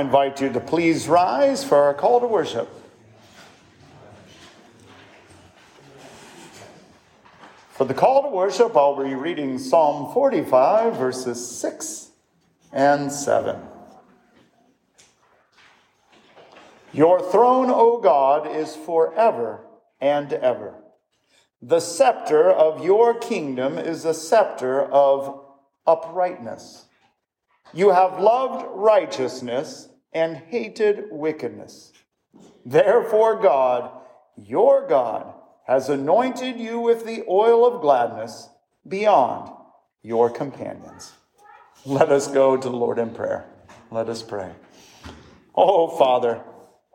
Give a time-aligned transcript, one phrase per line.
[0.00, 2.70] I invite you to please rise for our call to worship.
[7.72, 12.12] For the call to worship, I'll be reading Psalm 45, verses 6
[12.72, 13.60] and 7.
[16.94, 19.66] Your throne, O God, is forever
[20.00, 20.76] and ever.
[21.60, 25.44] The scepter of your kingdom is a scepter of
[25.86, 26.86] uprightness.
[27.74, 31.92] You have loved righteousness and hated wickedness.
[32.64, 33.90] Therefore, God,
[34.36, 35.34] your God,
[35.66, 38.48] has anointed you with the oil of gladness
[38.86, 39.50] beyond
[40.02, 41.12] your companions.
[41.86, 43.44] Let us go to the Lord in prayer.
[43.90, 44.52] Let us pray.
[45.54, 46.42] Oh, Father,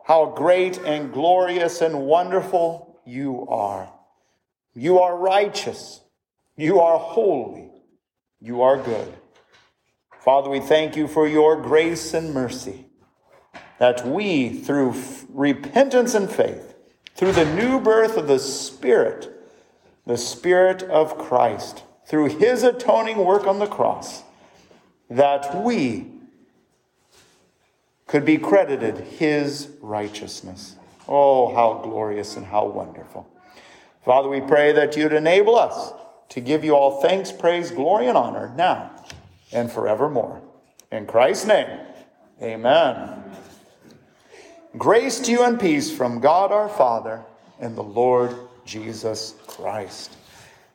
[0.04, 3.90] how great and glorious and wonderful you are.
[4.74, 6.00] You are righteous.
[6.56, 7.70] You are holy.
[8.40, 9.12] You are good.
[10.20, 12.85] Father, we thank you for your grace and mercy
[13.78, 14.94] that we, through
[15.28, 16.74] repentance and faith,
[17.14, 19.30] through the new birth of the Spirit,
[20.06, 24.22] the Spirit of Christ, through his atoning work on the cross,
[25.10, 26.06] that we
[28.06, 30.76] could be credited his righteousness.
[31.08, 33.28] Oh, how glorious and how wonderful.
[34.04, 35.92] Father, we pray that you'd enable us
[36.30, 38.90] to give you all thanks, praise, glory, and honor now
[39.52, 40.40] and forevermore.
[40.92, 41.80] In Christ's name,
[42.42, 43.24] amen.
[44.78, 47.22] Grace to you and peace from God our Father
[47.60, 50.14] and the Lord Jesus Christ.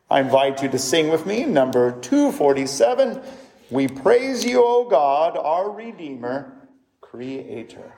[0.10, 3.22] I invite you to sing with me number 247.
[3.70, 6.52] We praise you, O God, our Redeemer,
[7.02, 7.94] Creator.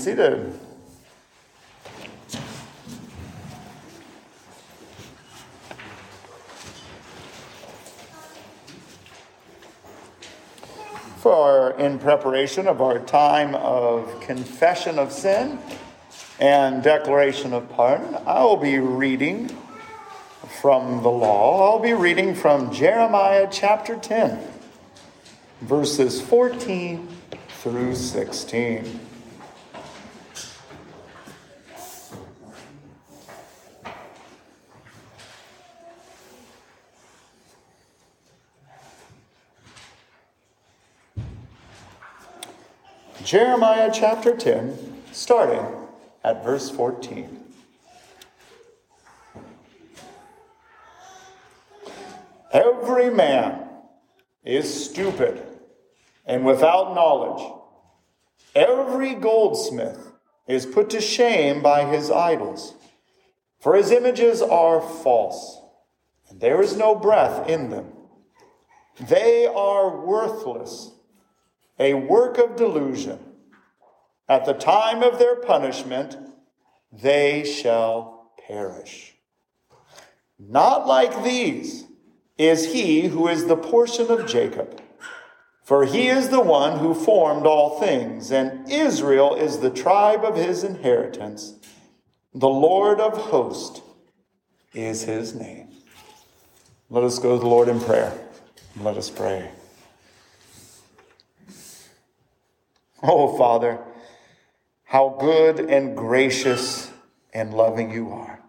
[0.00, 0.50] Seated.
[11.18, 15.58] For in preparation of our time of confession of sin
[16.38, 19.54] and declaration of pardon, I will be reading
[20.62, 21.72] from the law.
[21.72, 24.40] I'll be reading from Jeremiah chapter 10,
[25.60, 27.06] verses 14
[27.60, 29.09] through 16.
[43.30, 44.76] Jeremiah chapter 10,
[45.12, 45.64] starting
[46.24, 47.44] at verse 14.
[52.52, 53.68] Every man
[54.44, 55.46] is stupid
[56.26, 57.52] and without knowledge.
[58.56, 60.10] Every goldsmith
[60.48, 62.74] is put to shame by his idols,
[63.60, 65.56] for his images are false,
[66.28, 67.92] and there is no breath in them.
[68.98, 70.90] They are worthless,
[71.80, 73.18] a work of delusion.
[74.28, 76.16] At the time of their punishment,
[76.92, 79.14] they shall perish.
[80.38, 81.86] Not like these
[82.38, 84.80] is he who is the portion of Jacob.
[85.64, 90.36] For he is the one who formed all things, and Israel is the tribe of
[90.36, 91.54] his inheritance.
[92.34, 93.80] The Lord of hosts
[94.74, 95.68] is his name.
[96.88, 98.12] Let us go to the Lord in prayer.
[98.80, 99.50] Let us pray.
[103.02, 103.80] Oh, Father,
[104.84, 106.90] how good and gracious
[107.32, 108.40] and loving you are.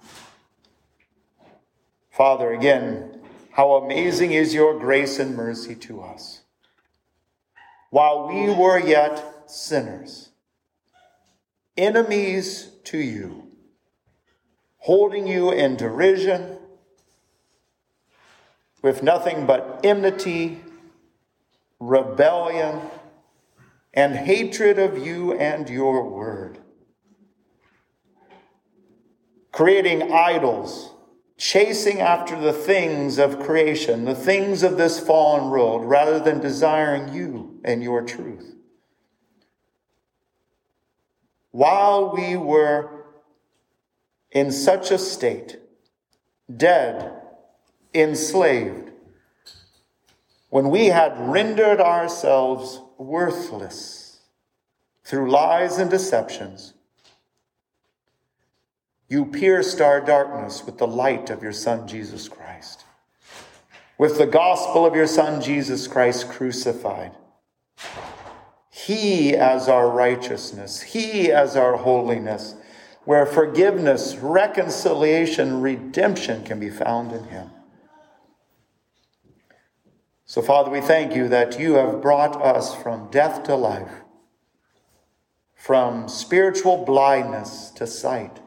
[2.09, 3.21] Father, again,
[3.51, 6.42] how amazing is your grace and mercy to us.
[7.89, 10.30] While we were yet sinners,
[11.77, 13.47] enemies to you,
[14.80, 16.57] holding you in derision,
[18.81, 20.59] with nothing but enmity,
[21.80, 22.81] rebellion,
[23.93, 26.59] and hatred of you and your word.
[29.51, 30.93] Creating idols,
[31.38, 37.13] chasing after the things of creation, the things of this fallen world, rather than desiring
[37.13, 38.55] you and your truth.
[41.51, 43.05] While we were
[44.31, 45.59] in such a state,
[46.55, 47.11] dead,
[47.94, 48.91] enslaved,
[50.49, 54.19] when we had rendered ourselves worthless
[55.03, 56.74] through lies and deceptions,
[59.09, 62.86] you pierced our darkness with the light of your Son, Jesus Christ,
[63.98, 67.12] with the gospel of your Son, Jesus Christ, crucified.
[68.69, 72.56] He as our righteousness, He as our holiness,
[73.04, 77.50] where forgiveness, reconciliation, redemption can be found in Him.
[80.31, 83.92] So, Father, we thank you that you have brought us from death to life,
[85.54, 88.39] from spiritual blindness to sight,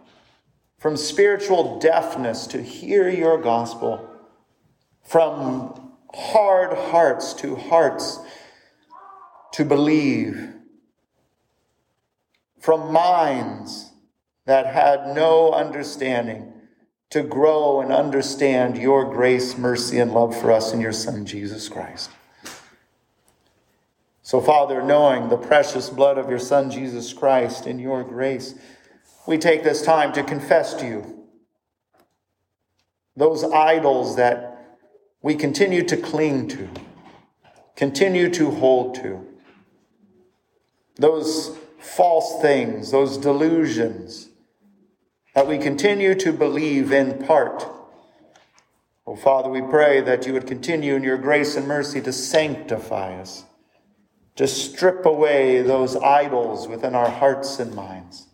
[0.78, 4.08] from spiritual deafness to hear your gospel,
[5.02, 8.18] from hard hearts to hearts
[9.52, 10.54] to believe,
[12.60, 13.92] from minds
[14.46, 16.53] that had no understanding
[17.14, 21.68] to grow and understand your grace, mercy, and love for us in your Son, Jesus
[21.68, 22.10] Christ.
[24.22, 28.56] So, Father, knowing the precious blood of your Son, Jesus Christ, in your grace,
[29.28, 31.24] we take this time to confess to you
[33.14, 34.80] those idols that
[35.22, 36.68] we continue to cling to,
[37.76, 39.24] continue to hold to,
[40.96, 44.30] those false things, those delusions
[45.34, 47.66] that we continue to believe in part.
[49.06, 53.20] Oh, Father, we pray that you would continue in your grace and mercy to sanctify
[53.20, 53.44] us,
[54.36, 58.28] to strip away those idols within our hearts and minds,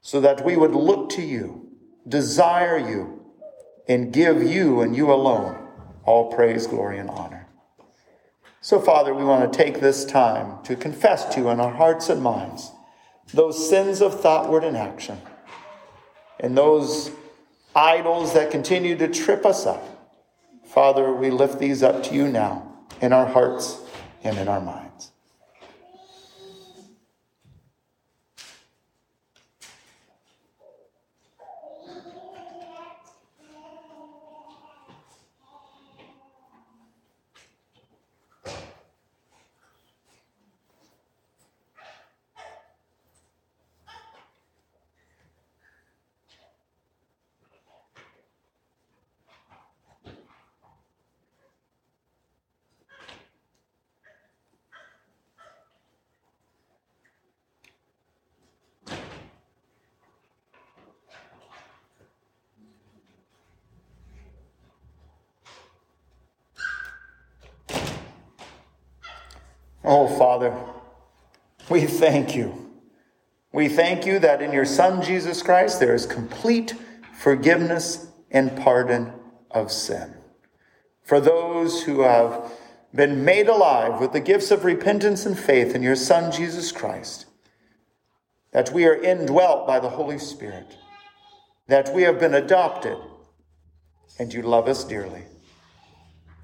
[0.00, 1.68] so that we would look to you,
[2.08, 3.22] desire you,
[3.88, 5.66] and give you and you alone
[6.04, 7.46] all praise, glory, and honor.
[8.62, 12.08] So, Father, we want to take this time to confess to you in our hearts
[12.08, 12.72] and minds
[13.32, 15.20] those sins of thought, word, and action
[16.40, 17.10] and those
[17.74, 19.84] idols that continue to trip us up.
[20.64, 22.66] Father, we lift these up to you now
[23.00, 23.80] in our hearts
[24.24, 25.09] and in our minds.
[69.92, 70.56] Oh, Father,
[71.68, 72.70] we thank you.
[73.52, 76.76] We thank you that in your Son, Jesus Christ, there is complete
[77.12, 79.12] forgiveness and pardon
[79.50, 80.14] of sin.
[81.02, 82.52] For those who have
[82.94, 87.26] been made alive with the gifts of repentance and faith in your Son, Jesus Christ,
[88.52, 90.76] that we are indwelt by the Holy Spirit,
[91.66, 92.96] that we have been adopted,
[94.20, 95.24] and you love us dearly.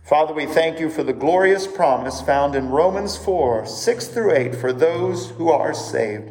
[0.06, 4.54] Father, we thank you for the glorious promise found in Romans 4 6 through 8
[4.54, 6.30] for those who are saved.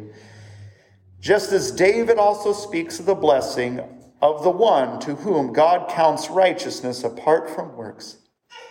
[1.20, 3.80] Just as David also speaks of the blessing
[4.22, 8.16] of the one to whom God counts righteousness apart from works.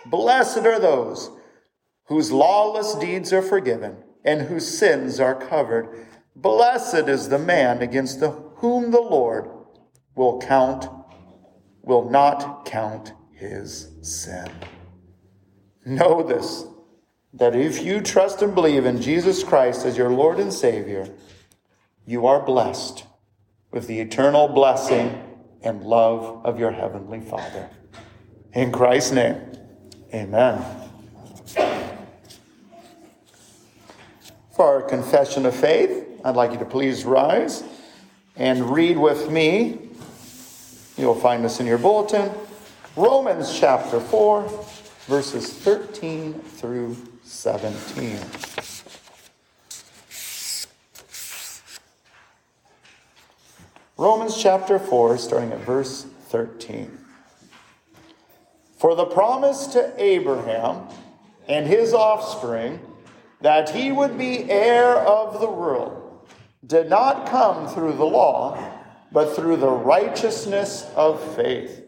[0.06, 1.30] Blessed are those
[2.06, 6.04] whose lawless deeds are forgiven and whose sins are covered.
[6.34, 9.48] Blessed is the man against the, whom the Lord
[10.16, 10.88] will count,
[11.82, 14.50] will not count his sin.
[15.86, 16.64] Know this,
[17.32, 21.08] that if you trust and believe in Jesus Christ as your Lord and Savior,
[22.04, 23.04] you are blessed
[23.70, 25.22] with the eternal blessing
[25.62, 27.70] and love of your Heavenly Father.
[28.52, 29.40] In Christ's name,
[30.12, 30.64] amen.
[34.56, 37.62] For our confession of faith, I'd like you to please rise
[38.34, 39.78] and read with me.
[40.96, 42.32] You'll find this in your bulletin.
[42.96, 44.66] Romans chapter 4,
[45.06, 48.18] verses 13 through 17.
[53.96, 56.98] Romans chapter 4, starting at verse 13.
[58.76, 60.88] For the promise to Abraham
[61.48, 62.80] and his offspring
[63.40, 66.28] that he would be heir of the world
[66.66, 68.58] did not come through the law,
[69.12, 71.85] but through the righteousness of faith.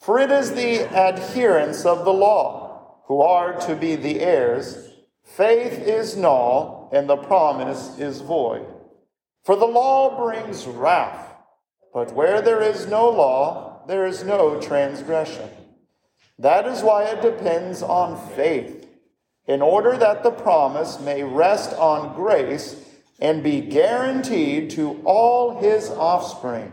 [0.00, 4.88] For it is the adherents of the law who are to be the heirs.
[5.24, 8.66] Faith is null, and the promise is void.
[9.44, 11.34] For the law brings wrath,
[11.92, 15.50] but where there is no law, there is no transgression.
[16.38, 18.88] That is why it depends on faith,
[19.46, 22.76] in order that the promise may rest on grace
[23.20, 26.72] and be guaranteed to all his offspring,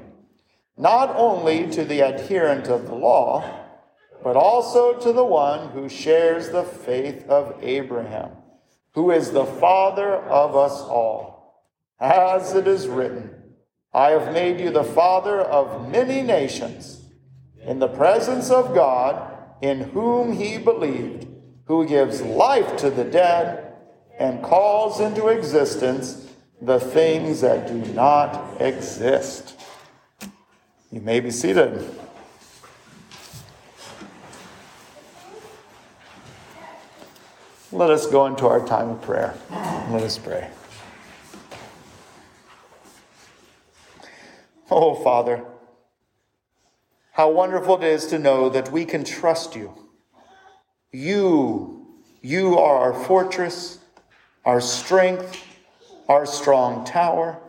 [0.78, 3.66] not only to the adherent of the law,
[4.24, 8.32] but also to the one who shares the faith of Abraham,
[8.94, 11.66] who is the father of us all.
[12.00, 13.32] As it is written,
[13.94, 17.02] I have made you the father of many nations
[17.66, 21.28] in the presence of God in whom he believed,
[21.66, 23.74] who gives life to the dead
[24.20, 26.32] and calls into existence
[26.62, 29.57] the things that do not exist.
[30.92, 31.84] You may be seated.
[37.72, 39.36] Let us go into our time of prayer.
[39.52, 40.50] Let us pray.
[44.72, 45.44] Oh, Father.
[47.12, 49.74] How wonderful it is to know that we can trust you.
[50.92, 51.88] You,
[52.22, 53.80] you are our fortress,
[54.46, 55.44] our strength,
[56.08, 57.40] our strong tower.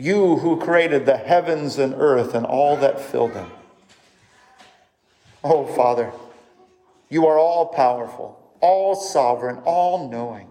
[0.00, 3.50] You who created the heavens and earth and all that fill them.
[5.42, 6.12] Oh, Father,
[7.08, 10.46] you are all powerful, all sovereign, all knowing.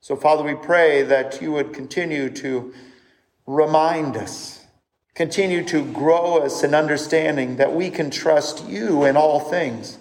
[0.00, 2.74] So, Father, we pray that you would continue to
[3.46, 4.64] remind us,
[5.14, 9.98] continue to grow us in understanding that we can trust you in all things,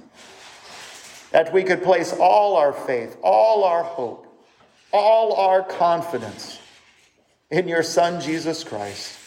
[1.32, 4.26] that we could place all our faith, all our hope,
[4.92, 6.60] all our confidence
[7.50, 9.18] in your Son, Jesus Christ,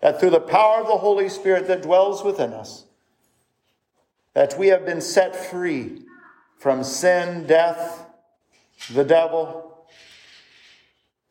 [0.00, 2.84] that through the power of the Holy Spirit that dwells within us,
[4.34, 6.02] that we have been set free
[6.58, 8.06] from sin, death,
[8.92, 9.86] the devil,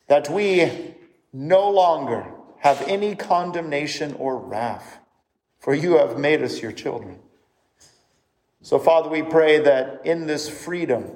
[0.07, 0.95] that we
[1.33, 2.27] no longer
[2.59, 4.99] have any condemnation or wrath,
[5.59, 7.19] for you have made us your children.
[8.61, 11.09] So, Father, we pray that in this freedom,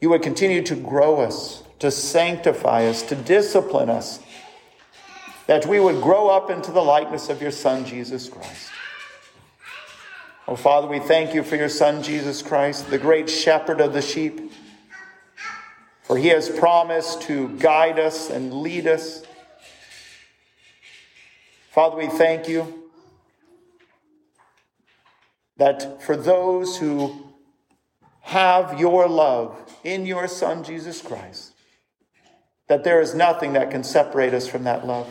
[0.00, 4.20] you would continue to grow us, to sanctify us, to discipline us,
[5.46, 8.70] that we would grow up into the likeness of your Son, Jesus Christ.
[10.46, 14.02] Oh, Father, we thank you for your Son, Jesus Christ, the great shepherd of the
[14.02, 14.50] sheep
[16.10, 19.22] for he has promised to guide us and lead us.
[21.70, 22.90] Father, we thank you
[25.56, 27.28] that for those who
[28.22, 31.49] have your love in your Son, Jesus Christ,
[32.70, 35.08] that there is nothing that can separate us from that love.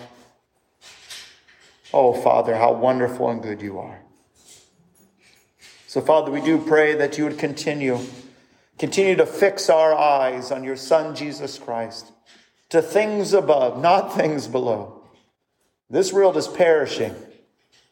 [1.93, 3.99] Oh, Father, how wonderful and good you are.
[5.85, 7.99] So, Father, we do pray that you would continue
[8.79, 12.13] Continue to fix our eyes on your Son, Jesus Christ,
[12.69, 15.03] to things above, not things below.
[15.89, 17.13] This world is perishing.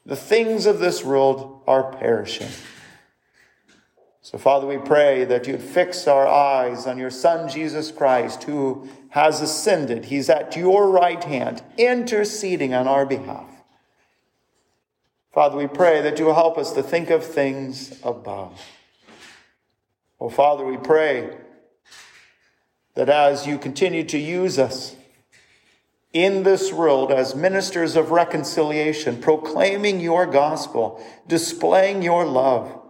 [0.05, 2.47] The things of this world are perishing.
[4.21, 8.87] So, Father, we pray that you'd fix our eyes on your Son, Jesus Christ, who
[9.09, 10.05] has ascended.
[10.05, 13.49] He's at your right hand, interceding on our behalf.
[15.33, 18.59] Father, we pray that you will help us to think of things above.
[20.19, 21.37] Oh, Father, we pray
[22.95, 24.95] that as you continue to use us
[26.11, 32.81] in this world as ministers of reconciliation, proclaiming your gospel, displaying your love,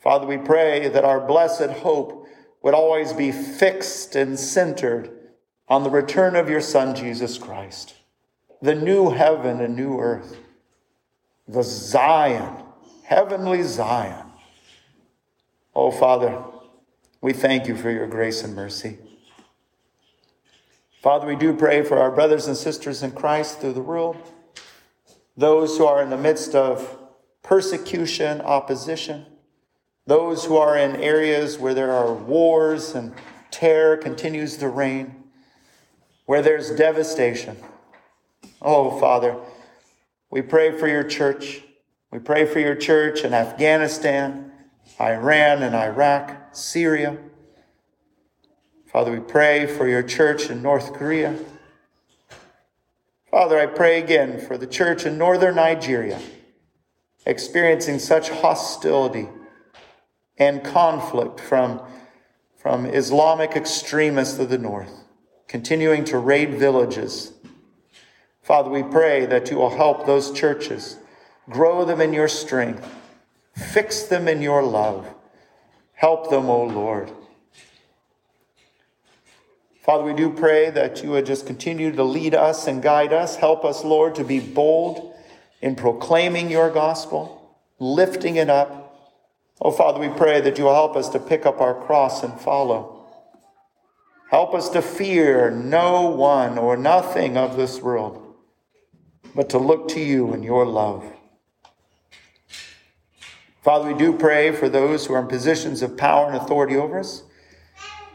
[0.00, 2.19] Father, we pray that our blessed hope
[2.62, 5.10] would always be fixed and centered
[5.68, 7.94] on the return of your Son, Jesus Christ,
[8.60, 10.36] the new heaven and new earth,
[11.48, 12.64] the Zion,
[13.04, 14.26] heavenly Zion.
[15.74, 16.42] Oh, Father,
[17.20, 18.98] we thank you for your grace and mercy.
[21.00, 24.16] Father, we do pray for our brothers and sisters in Christ through the world,
[25.36, 26.98] those who are in the midst of
[27.42, 29.24] persecution, opposition,
[30.10, 33.14] those who are in areas where there are wars and
[33.52, 35.22] terror continues to reign,
[36.26, 37.56] where there's devastation.
[38.60, 39.36] Oh, Father,
[40.28, 41.62] we pray for your church.
[42.10, 44.50] We pray for your church in Afghanistan,
[45.00, 47.16] Iran and Iraq, Syria.
[48.92, 51.38] Father, we pray for your church in North Korea.
[53.30, 56.20] Father, I pray again for the church in northern Nigeria,
[57.24, 59.28] experiencing such hostility
[60.40, 61.80] and conflict from,
[62.56, 65.04] from Islamic extremists of the north,
[65.46, 67.32] continuing to raid villages.
[68.42, 70.96] Father, we pray that you will help those churches,
[71.48, 72.88] grow them in your strength,
[73.54, 75.06] fix them in your love.
[75.92, 77.12] Help them, O Lord.
[79.82, 83.36] Father, we do pray that you would just continue to lead us and guide us.
[83.36, 85.14] Help us, Lord, to be bold
[85.60, 88.79] in proclaiming your gospel, lifting it up,
[89.62, 92.40] Oh, Father, we pray that you will help us to pick up our cross and
[92.40, 93.06] follow.
[94.30, 98.36] Help us to fear no one or nothing of this world,
[99.34, 101.04] but to look to you and your love.
[103.62, 107.00] Father, we do pray for those who are in positions of power and authority over
[107.00, 107.24] us.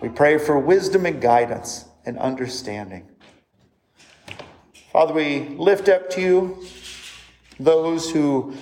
[0.02, 3.08] We pray for wisdom and guidance and understanding.
[4.92, 6.66] Father, we lift up to you
[7.60, 8.56] those who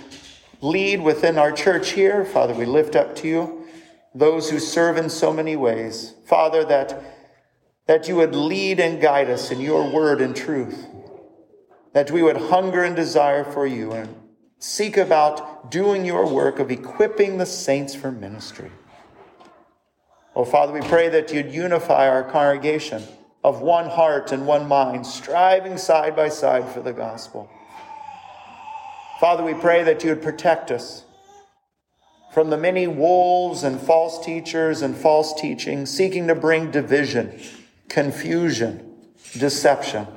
[0.63, 2.23] lead within our church here.
[2.23, 3.67] Father, we lift up to you
[4.15, 6.13] those who serve in so many ways.
[6.25, 7.03] Father, that,
[7.87, 10.87] that you would lead and guide us in your word and truth,
[11.93, 14.15] that we would hunger and desire for you and
[14.57, 18.71] seek about doing your work of equipping the saints for ministry.
[20.35, 23.03] Oh, Father, we pray that you'd unify our congregation
[23.43, 27.49] of one heart and one mind, striving side by side for the gospel.
[29.23, 31.05] Father, we pray that you would protect us
[32.33, 37.39] from the many wolves and false teachers and false teaching seeking to bring division,
[37.87, 38.97] confusion,
[39.37, 40.07] deception.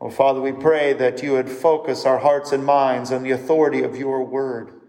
[0.00, 3.82] Oh, Father, we pray that you would focus our hearts and minds on the authority
[3.82, 4.80] of your word,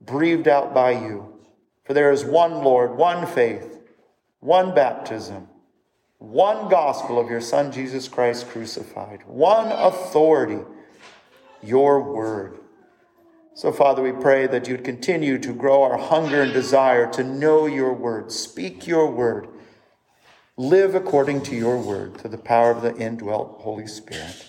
[0.00, 1.38] breathed out by you.
[1.84, 3.78] For there is one Lord, one faith,
[4.40, 5.46] one baptism,
[6.18, 10.58] one gospel of your Son, Jesus Christ crucified, one authority
[11.62, 12.58] your word.
[13.54, 17.66] So, Father, we pray that you'd continue to grow our hunger and desire to know
[17.66, 19.46] your word, speak your word,
[20.56, 24.46] live according to your word, to the power of the indwelt Holy Spirit.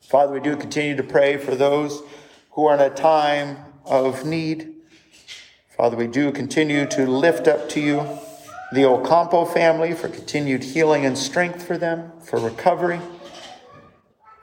[0.00, 2.02] Father, we do continue to pray for those
[2.50, 4.74] who are in a time of need.
[5.76, 8.06] Father, we do continue to lift up to you
[8.72, 13.00] the Ocampo family for continued healing and strength for them, for recovery.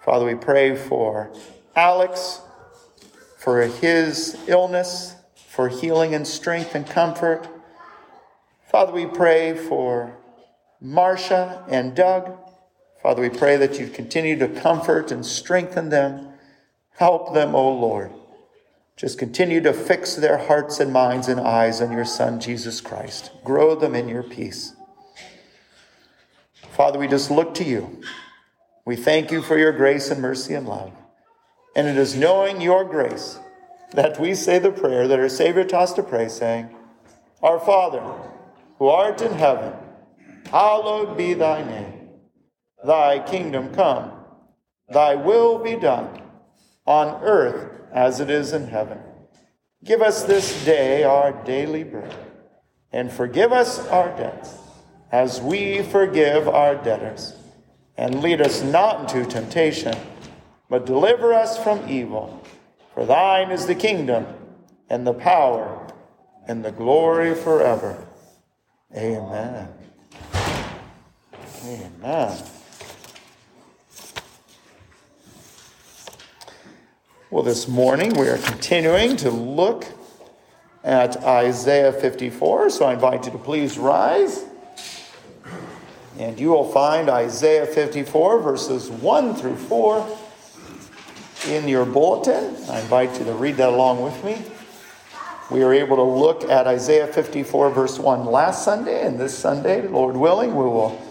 [0.10, 1.32] Father, we pray for
[1.76, 2.42] Alex,
[3.38, 7.48] for his illness, for healing and strength and comfort.
[8.72, 10.18] Father, we pray for
[10.82, 12.36] Marcia and Doug.
[13.04, 16.30] Father, we pray that you continue to comfort and strengthen them.
[16.96, 18.12] Help them, O Lord.
[18.98, 23.30] Just continue to fix their hearts and minds and eyes on your Son, Jesus Christ.
[23.44, 24.74] Grow them in your peace.
[26.72, 28.02] Father, we just look to you.
[28.90, 30.92] We thank you for your grace and mercy and love.
[31.76, 33.38] And it is knowing your grace
[33.92, 36.76] that we say the prayer that our Savior taught us to pray, saying,
[37.44, 38.02] Our Father,
[38.80, 39.74] who art in heaven,
[40.50, 42.10] hallowed be thy name.
[42.84, 44.12] Thy kingdom come,
[44.92, 46.24] thy will be done,
[46.88, 48.98] on earth as it is in heaven.
[49.84, 52.18] Give us this day our daily bread,
[52.92, 54.56] and forgive us our debts,
[55.12, 57.39] as we forgive our debtors
[58.00, 59.94] and lead us not into temptation,
[60.70, 62.42] but deliver us from evil.
[62.94, 64.26] For thine is the kingdom,
[64.90, 65.86] and the power,
[66.48, 68.08] and the glory forever.
[68.96, 69.68] Amen.
[71.66, 72.42] Amen.
[77.30, 79.86] Well, this morning we are continuing to look
[80.86, 84.46] at Isaiah 54, so I invite you to please rise.
[86.20, 90.18] And you will find Isaiah 54, verses 1 through 4
[91.48, 92.58] in your bulletin.
[92.70, 94.38] I invite you to read that along with me.
[95.50, 99.88] We were able to look at Isaiah 54, verse 1 last Sunday, and this Sunday,
[99.88, 101.02] Lord willing, we will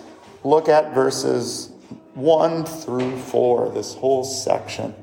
[0.45, 1.73] look at verses
[2.13, 4.95] 1 through 4, this whole section,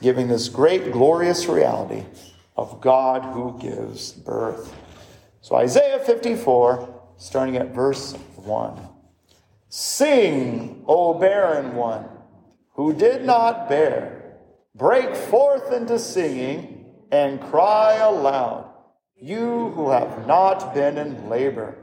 [0.00, 2.04] giving this great, glorious reality
[2.56, 4.72] of God who gives birth.
[5.40, 8.91] So, Isaiah 54, starting at verse 1.
[9.74, 12.06] Sing, O barren one,
[12.74, 14.36] who did not bear,
[14.74, 18.70] break forth into singing and cry aloud,
[19.16, 21.78] you who have not been in labor.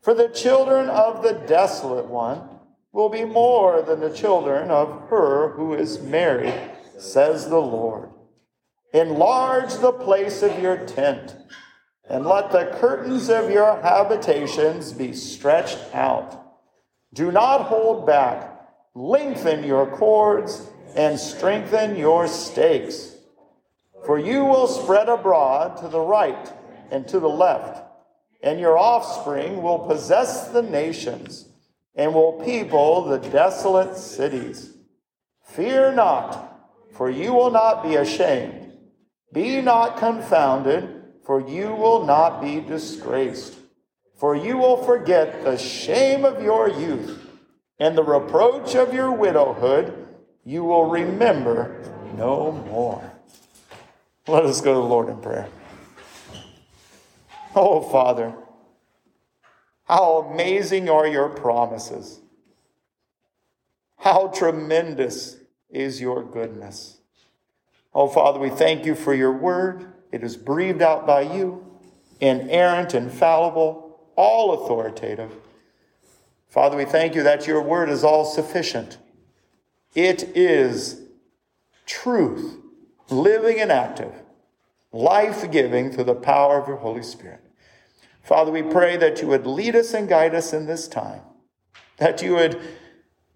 [0.00, 2.42] For the children of the desolate one
[2.90, 6.60] will be more than the children of her who is married,
[6.98, 8.08] says the Lord.
[8.92, 11.36] Enlarge the place of your tent,
[12.10, 16.41] and let the curtains of your habitations be stretched out.
[17.12, 18.48] Do not hold back.
[18.94, 23.12] Lengthen your cords and strengthen your stakes
[24.04, 26.52] for you will spread abroad to the right
[26.90, 27.82] and to the left,
[28.42, 31.48] and your offspring will possess the nations
[31.94, 34.74] and will people the desolate cities.
[35.44, 38.72] Fear not, for you will not be ashamed.
[39.32, 43.56] Be not confounded, for you will not be disgraced.
[44.22, 47.26] For you will forget the shame of your youth,
[47.80, 50.06] and the reproach of your widowhood
[50.44, 51.82] you will remember
[52.16, 53.02] no more.
[54.28, 55.48] Let us go to the Lord in prayer.
[57.56, 58.32] Oh, Father,
[59.86, 62.20] how amazing are your promises.
[63.98, 66.98] How tremendous is your goodness.
[67.92, 69.92] Oh, Father, we thank you for your word.
[70.12, 71.66] It is breathed out by you,
[72.20, 73.81] inerrant, infallible,
[74.22, 75.32] all authoritative.
[76.48, 78.98] Father, we thank you that your word is all sufficient.
[79.94, 81.00] It is
[81.86, 82.58] truth
[83.10, 84.12] living and active,
[84.92, 87.40] life giving through the power of your Holy Spirit.
[88.22, 91.22] Father, we pray that you would lead us and guide us in this time,
[91.96, 92.60] that you would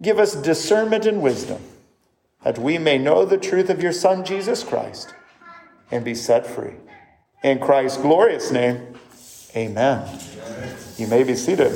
[0.01, 1.61] give us discernment and wisdom,
[2.44, 5.12] that we may know the truth of your Son, Jesus Christ,
[5.90, 6.75] and be set free.
[7.42, 8.94] In Christ's glorious name,
[9.56, 10.06] amen.
[10.96, 11.72] You may be seated.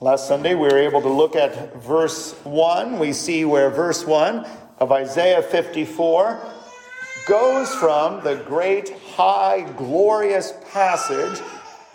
[0.00, 2.98] Last Sunday, we were able to look at verse 1.
[2.98, 4.46] We see where verse 1
[4.78, 6.40] of Isaiah 54
[7.26, 11.42] goes from the great, high, glorious passage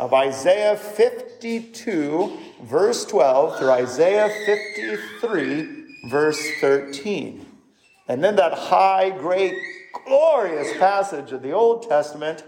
[0.04, 7.46] of Isaiah 52, verse 12, through Isaiah 53, verse 13.
[8.10, 9.54] And then that high, great,
[10.06, 12.44] glorious passage of the Old Testament,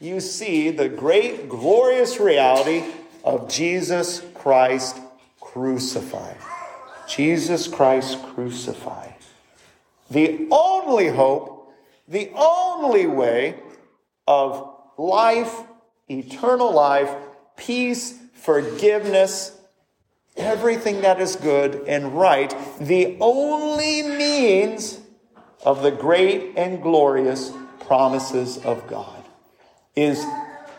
[0.00, 2.82] you see the great, glorious reality
[3.22, 4.98] of Jesus Christ
[5.40, 6.38] crucified.
[7.06, 9.14] Jesus Christ crucified.
[10.10, 11.72] The only hope,
[12.08, 13.54] the only way
[14.26, 15.62] of life,
[16.08, 17.10] eternal life,
[17.56, 19.58] peace, forgiveness,
[20.36, 25.00] everything that is good and right, the only means
[25.64, 29.24] of the great and glorious promises of God
[29.96, 30.24] is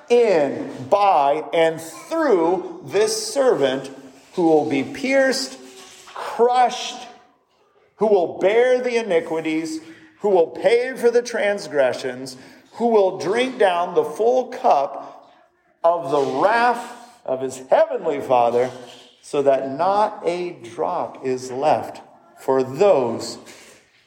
[0.09, 3.91] in, by, and through this servant
[4.33, 5.59] who will be pierced,
[6.07, 7.07] crushed,
[7.97, 9.81] who will bear the iniquities,
[10.19, 12.37] who will pay for the transgressions,
[12.73, 15.18] who will drink down the full cup
[15.83, 18.71] of the wrath of his heavenly Father,
[19.21, 22.01] so that not a drop is left
[22.41, 23.37] for those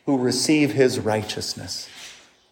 [0.06, 1.88] who receive his righteousness,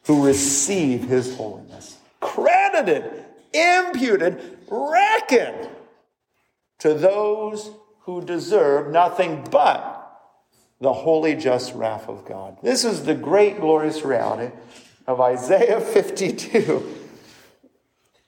[0.04, 1.98] who receive his holiness.
[2.20, 5.68] Credited imputed, reckoned
[6.78, 9.96] to those who deserve nothing but
[10.80, 12.56] the holy, just wrath of God.
[12.62, 14.54] This is the great, glorious reality
[15.06, 16.99] of Isaiah 52.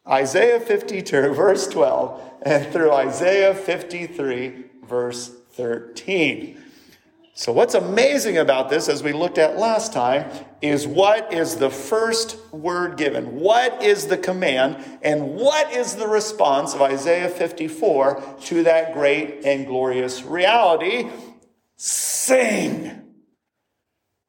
[0.08, 6.62] Isaiah 52, verse 12, and through Isaiah 53, verse 13.
[7.34, 11.70] So, what's amazing about this, as we looked at last time, is what is the
[11.70, 13.40] first word given?
[13.40, 14.84] What is the command?
[15.00, 21.08] And what is the response of Isaiah 54 to that great and glorious reality?
[21.76, 23.02] Sing,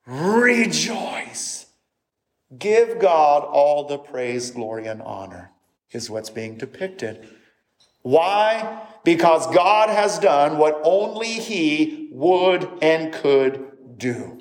[0.07, 1.65] rejoice,
[2.57, 5.51] give God all the praise, glory, and honor,
[5.93, 7.27] is what's being depicted.
[8.01, 8.85] Why?
[9.03, 14.39] Because God has done what only He would and could do.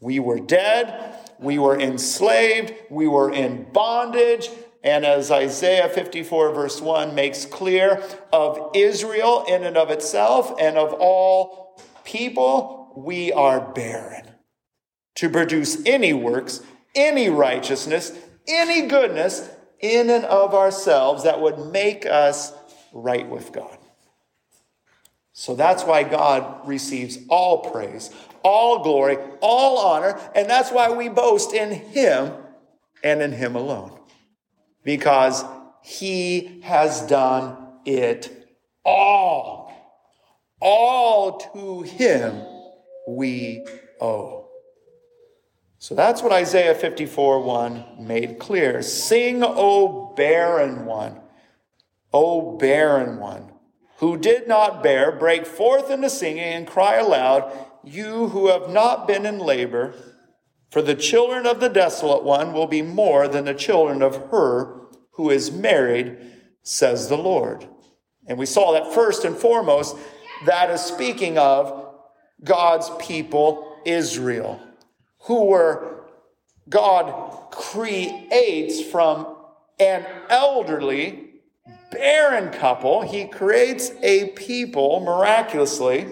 [0.00, 1.18] We were dead.
[1.38, 2.72] We were enslaved.
[2.90, 4.50] We were in bondage.
[4.84, 8.00] and as Isaiah 54, verse 1 makes clear,
[8.32, 14.30] of Israel in and of itself and of all people, we are barren.
[15.16, 16.60] To produce any works,
[16.94, 18.12] any righteousness,
[18.46, 22.52] any goodness in and of ourselves that would make us
[22.92, 23.78] right with God.
[25.32, 28.10] So that's why God receives all praise,
[28.42, 32.32] all glory, all honor, and that's why we boast in Him
[33.04, 34.00] and in Him alone.
[34.82, 35.44] Because
[35.82, 38.48] He has done it
[38.82, 39.72] all.
[40.58, 42.42] All to Him
[43.06, 43.66] we
[44.00, 44.45] owe.
[45.78, 48.82] So that's what Isaiah 54 1 made clear.
[48.82, 51.20] Sing, O barren one,
[52.12, 53.52] O barren one
[53.98, 57.50] who did not bear, break forth into singing and cry aloud,
[57.82, 59.94] you who have not been in labor,
[60.70, 64.80] for the children of the desolate one will be more than the children of her
[65.12, 66.18] who is married,
[66.62, 67.66] says the Lord.
[68.26, 69.96] And we saw that first and foremost,
[70.44, 71.94] that is speaking of
[72.44, 74.60] God's people, Israel,
[75.26, 76.04] who were,
[76.68, 79.36] God creates from
[79.78, 81.26] an elderly
[81.90, 86.06] barren couple, he creates a people miraculously,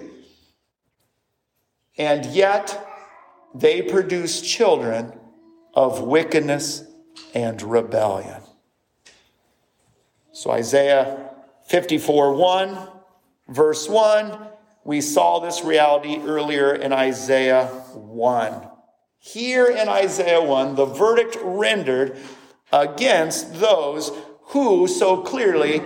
[1.96, 2.87] and yet
[3.55, 5.12] they produce children
[5.74, 6.85] of wickedness
[7.35, 8.40] and rebellion.
[10.33, 11.31] So, Isaiah
[11.68, 12.88] 54 1,
[13.48, 14.48] verse 1,
[14.85, 18.74] we saw this reality earlier in Isaiah 1.
[19.27, 22.19] Here in Isaiah 1, the verdict rendered
[22.71, 24.13] against those
[24.49, 25.81] who so clearly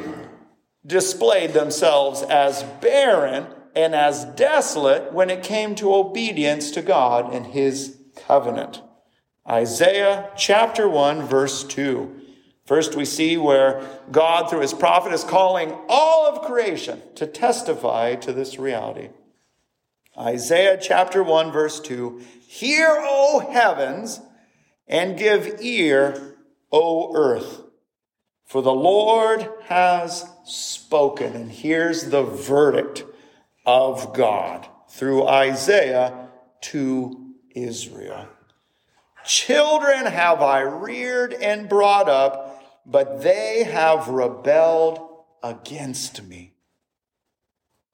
[0.85, 3.47] displayed themselves as barren
[3.77, 8.83] and as desolate when it came to obedience to God and his covenant.
[9.49, 12.21] Isaiah chapter 1, verse 2.
[12.67, 18.17] First, we see where God, through his prophet, is calling all of creation to testify
[18.17, 19.11] to this reality.
[20.19, 24.21] Isaiah chapter 1, verse 2 Hear, O heavens,
[24.87, 26.37] and give ear,
[26.73, 27.63] O earth.
[28.45, 31.35] For the Lord has spoken.
[31.35, 33.05] And here's the verdict
[33.67, 36.29] of God through Isaiah
[36.63, 38.27] to Israel.
[39.25, 45.01] Children have I reared and brought up, but they have rebelled
[45.43, 46.55] against me.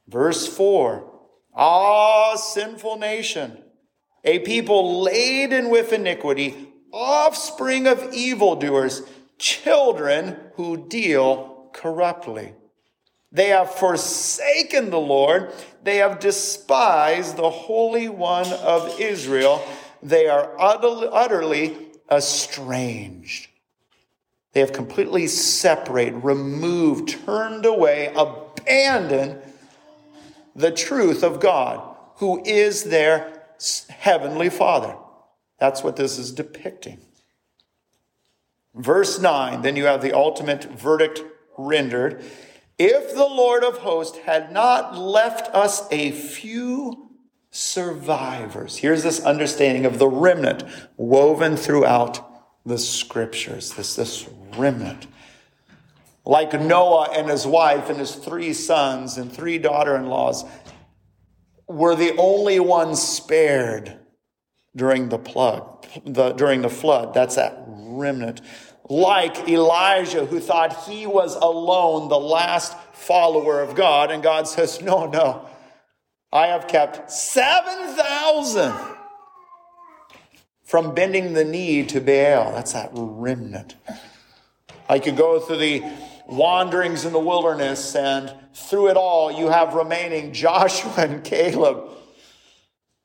[0.07, 1.14] Verse 4
[1.55, 3.59] Ah, sinful nation,
[4.25, 6.55] a people laden with iniquity,
[6.93, 9.03] offspring of evildoers
[9.39, 12.55] children who deal corruptly.
[13.31, 15.53] They have forsaken the Lord.
[15.83, 19.61] They have despised the Holy One of Israel.
[20.03, 21.77] They are utterly
[22.11, 23.49] estranged.
[24.53, 29.43] They have completely separated, removed, turned away, abandoned
[30.55, 33.43] the truth of God, who is their
[33.91, 34.97] heavenly Father.
[35.59, 36.99] That's what this is depicting.
[38.75, 41.23] Verse 9, then you have the ultimate verdict
[41.57, 42.25] rendered.
[42.79, 47.11] If the Lord of hosts had not left us a few
[47.51, 50.65] survivors, here's this understanding of the remnant
[50.97, 55.07] woven throughout the scriptures, this, this remnant.
[56.27, 60.45] Like Noah and his wife and his three sons and three daughter in laws
[61.69, 63.99] were the only ones spared
[64.75, 67.15] during the plug, the, during the flood.
[67.15, 68.41] That's that remnant.
[68.89, 74.11] Like Elijah, who thought he was alone, the last follower of God.
[74.11, 75.49] And God says, No, no.
[76.33, 78.75] I have kept 7,000
[80.65, 82.53] from bending the knee to Baal.
[82.53, 83.77] That's that remnant.
[84.89, 85.85] I could go through the
[86.27, 91.91] wanderings in the wilderness, and through it all, you have remaining Joshua and Caleb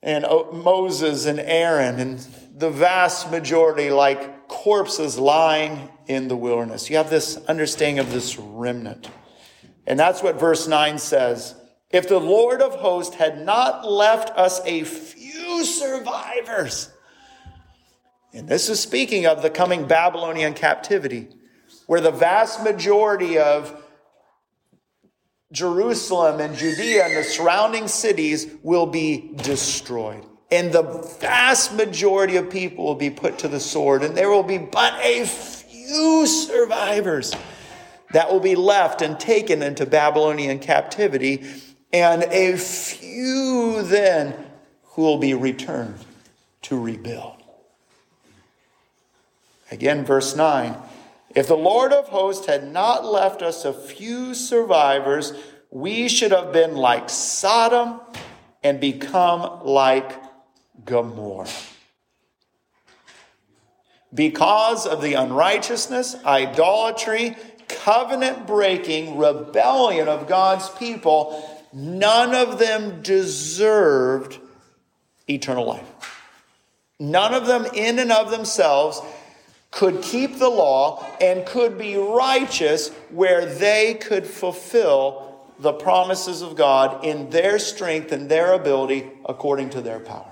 [0.01, 2.19] and Moses and Aaron, and
[2.55, 6.89] the vast majority, like corpses lying in the wilderness.
[6.89, 9.09] You have this understanding of this remnant.
[9.85, 11.55] And that's what verse 9 says.
[11.89, 16.91] If the Lord of hosts had not left us a few survivors,
[18.33, 21.27] and this is speaking of the coming Babylonian captivity,
[21.89, 23.83] where the vast majority of
[25.51, 30.23] Jerusalem and Judea and the surrounding cities will be destroyed.
[30.51, 30.83] And the
[31.19, 35.03] vast majority of people will be put to the sword, and there will be but
[35.03, 37.33] a few survivors
[38.11, 41.43] that will be left and taken into Babylonian captivity,
[41.91, 44.35] and a few then
[44.83, 45.97] who will be returned
[46.61, 47.41] to rebuild.
[49.71, 50.75] Again, verse 9
[51.35, 55.33] If the Lord of hosts had not left us a few survivors,
[55.69, 58.01] we should have been like Sodom
[58.63, 60.19] and become like
[60.85, 61.47] Gomorrah.
[64.11, 67.37] Because of the unrighteousness, idolatry,
[67.67, 74.39] covenant breaking, rebellion of God's people, none of them deserved
[75.27, 75.85] eternal life.
[76.99, 78.99] None of them, in and of themselves,
[79.71, 85.29] could keep the law and could be righteous where they could fulfill
[85.59, 90.31] the promises of God in their strength and their ability according to their power.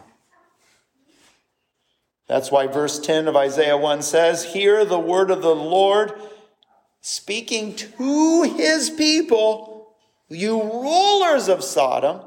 [2.28, 6.14] That's why verse 10 of Isaiah 1 says, Hear the word of the Lord
[7.00, 9.96] speaking to his people,
[10.30, 12.22] you rulers of Sodom,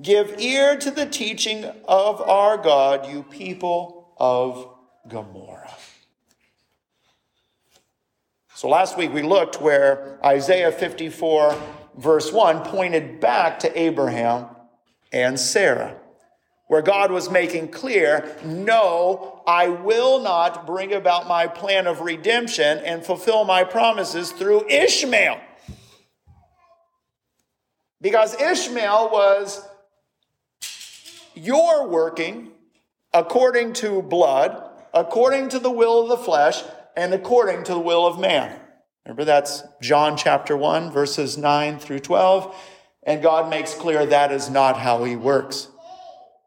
[0.00, 4.68] give ear to the teaching of our God, you people of
[5.08, 5.74] Gomorrah.
[8.60, 11.56] So last week we looked where Isaiah 54,
[11.96, 14.48] verse 1, pointed back to Abraham
[15.10, 15.96] and Sarah,
[16.66, 22.76] where God was making clear, no, I will not bring about my plan of redemption
[22.80, 25.40] and fulfill my promises through Ishmael.
[28.02, 29.66] Because Ishmael was
[31.34, 32.50] your working
[33.14, 36.62] according to blood, according to the will of the flesh,
[36.96, 38.58] and according to the will of man.
[39.04, 42.54] Remember, that's John chapter 1, verses 9 through 12.
[43.02, 45.68] And God makes clear that is not how he works.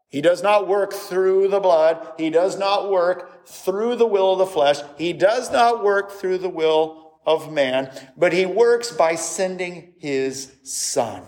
[0.08, 2.12] He does not work through the blood.
[2.16, 4.78] He does not work through the will of the flesh.
[4.96, 10.52] He does not work through the will of man, but he works by sending his
[10.62, 11.22] son.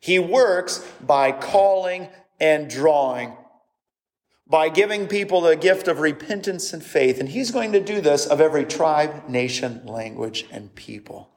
[0.00, 2.08] He works by calling
[2.40, 3.34] and drawing
[4.46, 7.18] by giving people the gift of repentance and faith.
[7.18, 11.30] And he's going to do this of every tribe, nation, language, and people.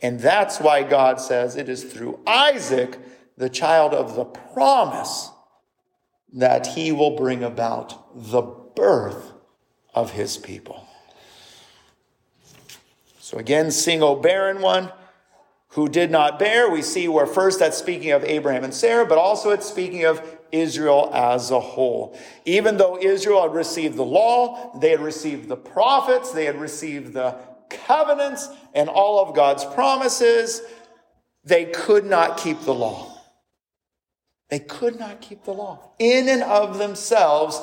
[0.00, 2.98] And that's why God says it is through Isaac,
[3.36, 5.30] the child of the promise,
[6.32, 9.32] that he will bring about the birth
[9.94, 10.86] of his people.
[13.18, 14.92] So again, sing, O barren one
[15.70, 16.70] who did not bear.
[16.70, 20.35] We see where first that's speaking of Abraham and Sarah, but also it's speaking of
[20.52, 22.18] Israel as a whole.
[22.44, 27.12] Even though Israel had received the law, they had received the prophets, they had received
[27.12, 27.36] the
[27.68, 30.62] covenants and all of God's promises,
[31.44, 33.12] they could not keep the law.
[34.48, 35.92] They could not keep the law.
[35.98, 37.60] In and of themselves,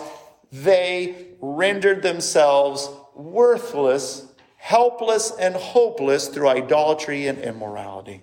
[0.51, 8.21] they rendered themselves worthless, helpless, and hopeless through idolatry and immorality.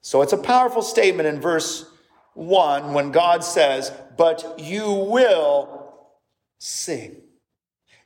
[0.00, 1.88] So it's a powerful statement in verse
[2.34, 5.94] 1 when God says, But you will
[6.58, 7.16] sing.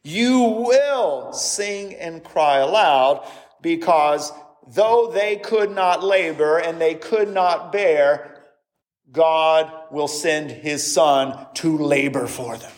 [0.02, 3.26] You will sing and cry aloud
[3.60, 4.32] because
[4.66, 8.42] though they could not labor and they could not bear,
[9.10, 12.72] God will send his son to labor for them.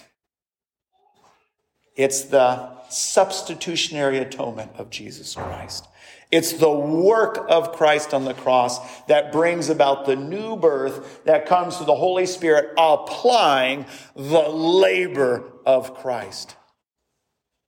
[1.97, 5.87] It's the substitutionary atonement of Jesus Christ.
[6.31, 11.47] It's the work of Christ on the cross that brings about the new birth that
[11.47, 16.57] comes through the Holy Spirit applying the labor of Christ.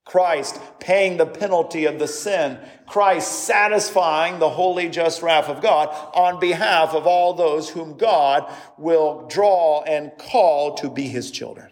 [0.04, 2.58] Christ paying the penalty of the sin.
[2.86, 8.52] Christ satisfying the holy just wrath of God on behalf of all those whom God
[8.76, 11.70] will draw and call to be his children.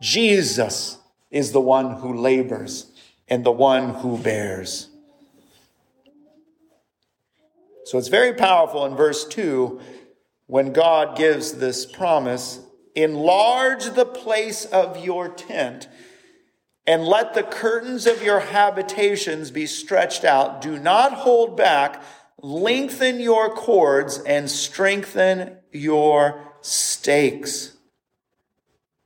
[0.00, 0.98] Jesus
[1.30, 2.92] is the one who labors
[3.28, 4.90] and the one who bears.
[7.84, 9.80] So it's very powerful in verse 2
[10.46, 12.60] when God gives this promise
[12.94, 15.88] enlarge the place of your tent
[16.86, 20.60] and let the curtains of your habitations be stretched out.
[20.60, 22.02] Do not hold back.
[22.38, 27.76] Lengthen your cords and strengthen your stakes.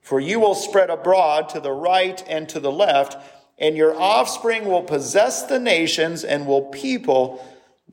[0.01, 3.17] For you will spread abroad to the right and to the left,
[3.59, 7.45] and your offspring will possess the nations and will people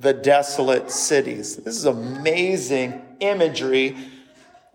[0.04, 1.56] the desolate cities.
[1.56, 3.98] This is amazing imagery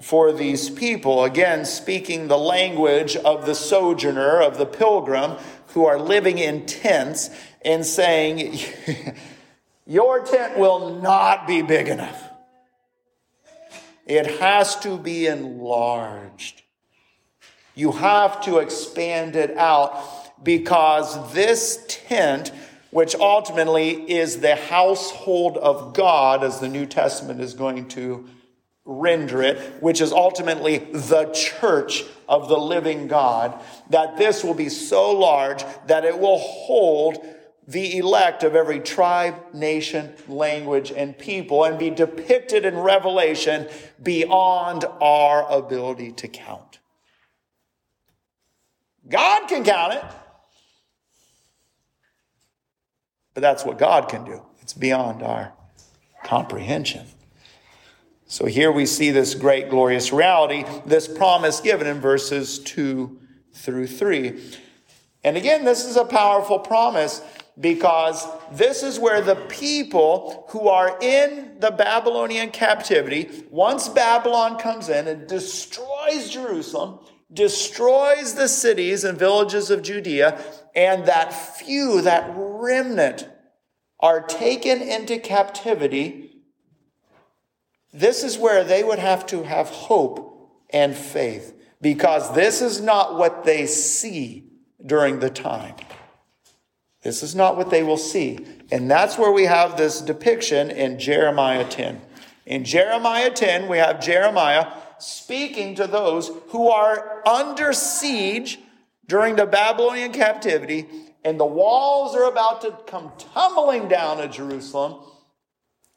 [0.00, 1.24] for these people.
[1.24, 5.36] Again, speaking the language of the sojourner, of the pilgrim,
[5.68, 7.30] who are living in tents
[7.62, 8.58] and saying,
[9.86, 12.24] Your tent will not be big enough.
[14.06, 16.62] It has to be enlarged.
[17.74, 20.02] You have to expand it out
[20.42, 22.52] because this tent
[22.90, 28.28] which ultimately is the household of God, as the New Testament is going to
[28.84, 33.60] render it, which is ultimately the church of the living God,
[33.90, 37.18] that this will be so large that it will hold
[37.66, 43.68] the elect of every tribe, nation, language, and people and be depicted in Revelation
[44.02, 46.78] beyond our ability to count.
[49.06, 50.04] God can count it,
[53.38, 54.42] but that's what God can do.
[54.62, 55.52] It's beyond our
[56.24, 57.06] comprehension.
[58.26, 63.16] So here we see this great, glorious reality, this promise given in verses 2
[63.52, 64.42] through 3.
[65.22, 67.22] And again, this is a powerful promise
[67.60, 74.88] because this is where the people who are in the Babylonian captivity, once Babylon comes
[74.88, 76.98] in and destroys Jerusalem,
[77.32, 80.42] destroys the cities and villages of Judea,
[80.78, 83.28] and that few, that remnant,
[84.00, 86.28] are taken into captivity
[87.92, 93.16] this is where they would have to have hope and faith because this is not
[93.16, 94.44] what they see
[94.84, 95.74] during the time.
[97.02, 98.46] This is not what they will see.
[98.70, 102.00] And that's where we have this depiction in Jeremiah 10.
[102.44, 108.58] In Jeremiah 10, we have Jeremiah speaking to those who are under siege
[109.08, 110.86] during the Babylonian captivity,
[111.24, 115.00] and the walls are about to come tumbling down at Jerusalem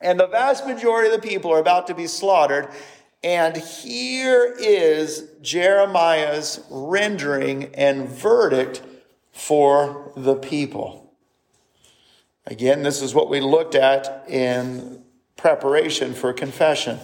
[0.01, 2.67] and the vast majority of the people are about to be slaughtered.
[3.23, 8.81] And here is Jeremiah's rendering and verdict
[9.31, 11.13] for the people.
[12.47, 15.03] Again, this is what we looked at in
[15.37, 16.99] preparation for confession.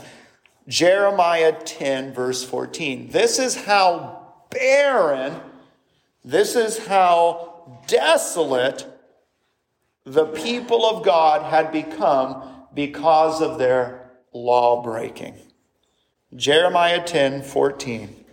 [0.67, 3.11] Jeremiah 10, verse 14.
[3.11, 5.39] This is how barren,
[6.27, 8.85] this is how desolate
[10.03, 15.35] the people of God had become because of their law breaking.
[16.35, 18.25] Jeremiah 10 14.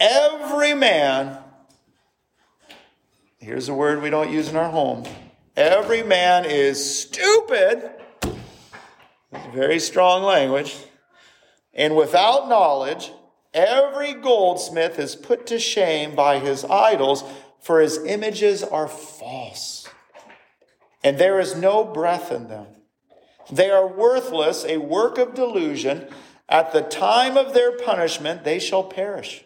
[0.00, 1.36] Every man,
[3.36, 5.04] here's a word we don't use in our home.
[5.58, 7.90] Every man is stupid.
[9.52, 10.74] Very strong language.
[11.74, 13.12] And without knowledge,
[13.54, 17.24] every goldsmith is put to shame by his idols,
[17.60, 19.88] for his images are false.
[21.02, 22.66] And there is no breath in them.
[23.50, 26.08] They are worthless, a work of delusion.
[26.48, 29.44] At the time of their punishment, they shall perish.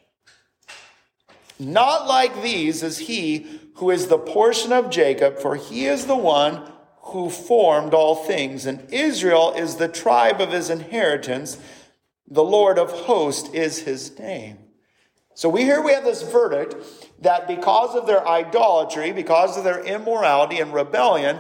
[1.59, 6.17] Not like these is he who is the portion of Jacob, for he is the
[6.17, 11.59] one who formed all things, and Israel is the tribe of his inheritance.
[12.31, 14.59] The Lord of hosts is his name.
[15.35, 16.75] So we here we have this verdict
[17.23, 21.39] that because of their idolatry, because of their immorality and rebellion,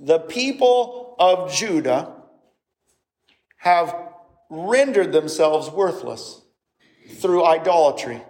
[0.00, 2.14] the people of Judah
[3.58, 3.94] have
[4.48, 6.40] rendered themselves worthless
[7.16, 8.22] through idolatry.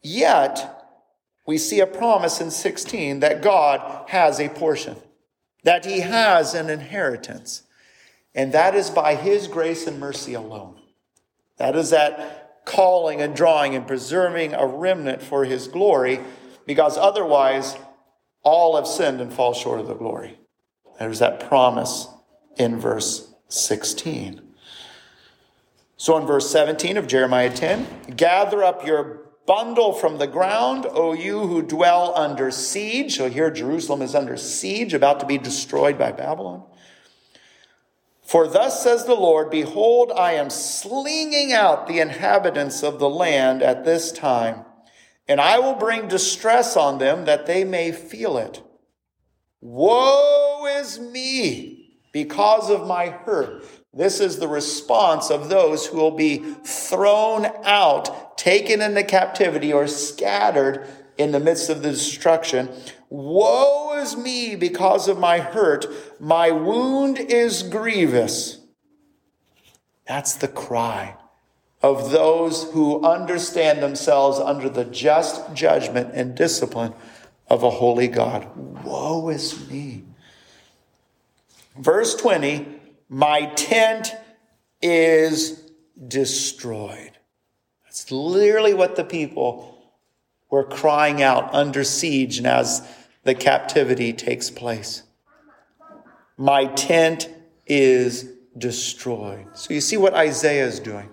[0.00, 0.84] Yet,
[1.46, 4.96] we see a promise in 16 that God has a portion,
[5.64, 7.63] that He has an inheritance,
[8.34, 10.80] and that is by His grace and mercy alone.
[11.58, 16.20] That is that calling and drawing and preserving a remnant for His glory,
[16.66, 17.76] because otherwise,
[18.42, 20.38] all have sinned and fall short of the glory.
[20.98, 22.08] There's that promise
[22.56, 24.40] in verse 16.
[25.96, 31.12] So in verse 17 of Jeremiah 10, gather up your bundle from the ground, O
[31.12, 33.16] you who dwell under siege.
[33.16, 36.64] So here Jerusalem is under siege, about to be destroyed by Babylon.
[38.24, 43.62] For thus says the Lord, Behold, I am slinging out the inhabitants of the land
[43.62, 44.64] at this time
[45.26, 48.62] and I will bring distress on them that they may feel it.
[49.60, 53.64] Woe is me because of my hurt.
[53.92, 59.86] This is the response of those who will be thrown out, taken into captivity, or
[59.86, 60.86] scattered
[61.16, 62.68] in the midst of the destruction.
[63.08, 65.86] Woe is me because of my hurt.
[66.20, 68.60] My wound is grievous.
[70.06, 71.16] That's the cry
[71.82, 76.94] of those who understand themselves under the just judgment and discipline
[77.48, 78.48] of a holy God.
[78.84, 80.04] Woe is me.
[81.76, 82.66] Verse 20
[83.08, 84.14] My tent
[84.80, 85.70] is
[86.08, 87.12] destroyed.
[87.84, 89.73] That's literally what the people
[90.54, 92.86] were crying out under siege and as
[93.24, 95.02] the captivity takes place.
[96.36, 97.28] My tent
[97.66, 99.46] is destroyed.
[99.54, 101.08] So you see what Isaiah is doing.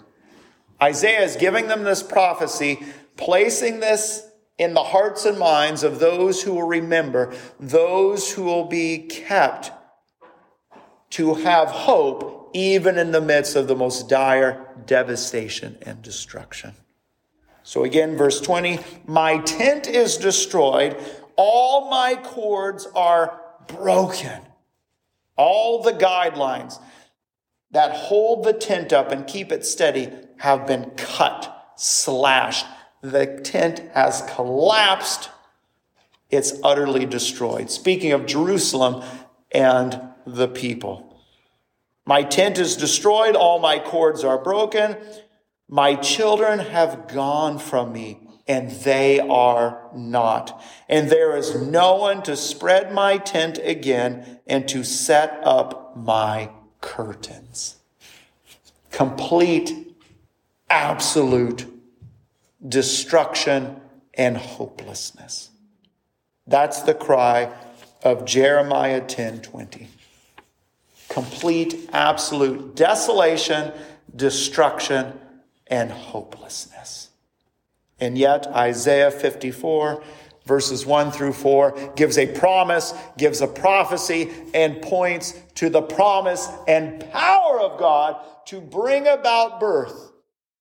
[0.79, 2.85] Isaiah is giving them this prophecy,
[3.17, 4.27] placing this
[4.59, 9.71] in the hearts and minds of those who will remember, those who will be kept
[11.11, 16.75] to have hope even in the midst of the most dire devastation and destruction.
[17.71, 21.01] So again, verse 20 My tent is destroyed,
[21.37, 24.41] all my cords are broken.
[25.37, 26.81] All the guidelines
[27.71, 30.09] that hold the tent up and keep it steady
[30.39, 32.65] have been cut, slashed.
[32.99, 35.29] The tent has collapsed.
[36.29, 37.71] It's utterly destroyed.
[37.71, 39.01] Speaking of Jerusalem
[39.49, 39.97] and
[40.27, 41.23] the people.
[42.05, 44.97] My tent is destroyed, all my cords are broken.
[45.73, 50.61] My children have gone from me, and they are not.
[50.89, 56.49] And there is no one to spread my tent again and to set up my
[56.81, 57.77] curtains.
[58.91, 59.95] Complete,
[60.69, 61.67] absolute
[62.67, 63.79] destruction
[64.13, 65.51] and hopelessness.
[66.45, 67.49] That's the cry
[68.03, 69.87] of Jeremiah 10 20.
[71.07, 73.71] Complete, absolute desolation,
[74.13, 75.17] destruction,
[75.71, 77.09] and hopelessness.
[77.99, 80.03] And yet, Isaiah 54
[80.45, 86.47] verses 1 through 4 gives a promise, gives a prophecy, and points to the promise
[86.67, 88.17] and power of God
[88.47, 90.11] to bring about birth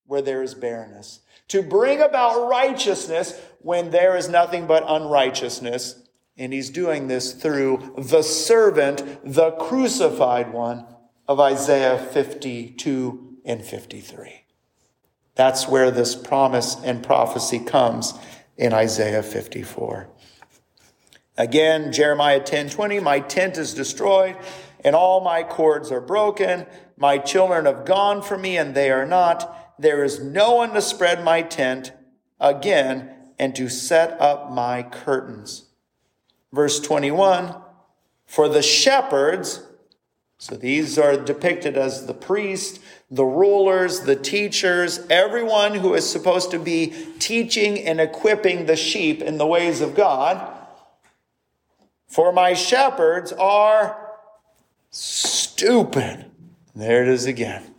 [0.07, 6.03] where there is barrenness, to bring about righteousness when there is nothing but unrighteousness.
[6.37, 10.87] And he's doing this through the servant, the crucified one
[11.29, 14.40] of Isaiah 52 and 53.
[15.35, 18.15] That's where this promise and prophecy comes
[18.57, 20.09] in Isaiah 54.
[21.39, 24.37] Again, Jeremiah 10:20, my tent is destroyed
[24.85, 26.67] and all my cords are broken.
[26.97, 29.75] My children have gone from me and they are not.
[29.79, 31.93] There is no one to spread my tent
[32.39, 35.65] again and to set up my curtains.
[36.53, 37.55] Verse 21,
[38.27, 39.63] for the shepherds,
[40.37, 46.53] so these are depicted as the priest, the rulers, the teachers, everyone who is supposed
[46.53, 50.57] to be teaching and equipping the sheep in the ways of God.
[52.07, 54.13] For my shepherds are
[54.91, 56.31] stupid.
[56.75, 57.75] There it is again.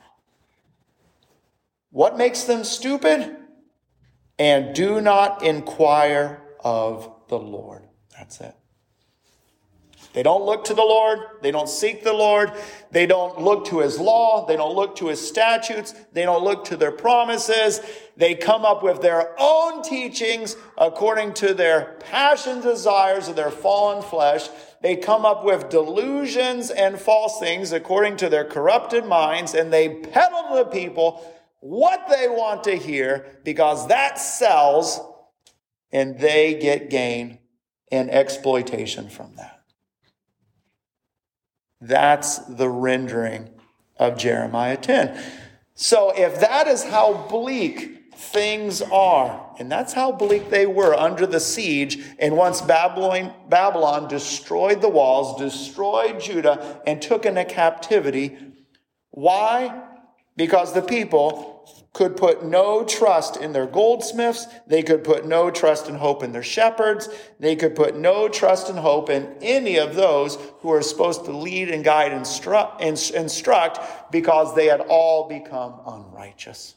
[1.92, 3.38] What makes them stupid?
[4.38, 7.84] And do not inquire of the Lord.
[8.18, 8.56] That's it.
[10.14, 11.20] They don't look to the Lord.
[11.42, 12.52] They don't seek the Lord.
[12.92, 14.46] They don't look to his law.
[14.46, 15.94] They don't look to his statutes.
[16.12, 17.80] They don't look to their promises.
[18.18, 24.04] They come up with their own teachings according to their passion desires of their fallen
[24.04, 24.50] flesh.
[24.82, 29.90] They come up with delusions and false things according to their corrupted minds, and they
[29.90, 31.26] peddle to the people
[31.62, 35.00] what they want to hear because that sells
[35.92, 37.40] and they get gain
[37.92, 39.61] and exploitation from that.
[41.82, 43.50] That's the rendering
[43.98, 45.20] of Jeremiah 10.
[45.74, 51.26] So if that is how bleak things are, and that's how bleak they were under
[51.26, 58.38] the siege, and once Babylon, Babylon destroyed the walls, destroyed Judah, and took into captivity,
[59.10, 59.84] why?
[60.36, 64.48] Because the people could put no trust in their goldsmiths.
[64.66, 67.10] They could put no trust and hope in their shepherds.
[67.40, 71.36] They could put no trust and hope in any of those who are supposed to
[71.36, 72.26] lead and guide and
[72.82, 76.76] instruct, because they had all become unrighteous.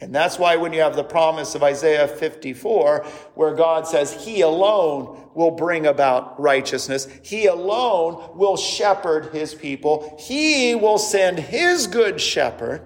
[0.00, 3.04] And that's why when you have the promise of Isaiah 54,
[3.34, 10.16] where God says he alone will bring about righteousness, he alone will shepherd his people,
[10.18, 12.82] he will send his good shepherd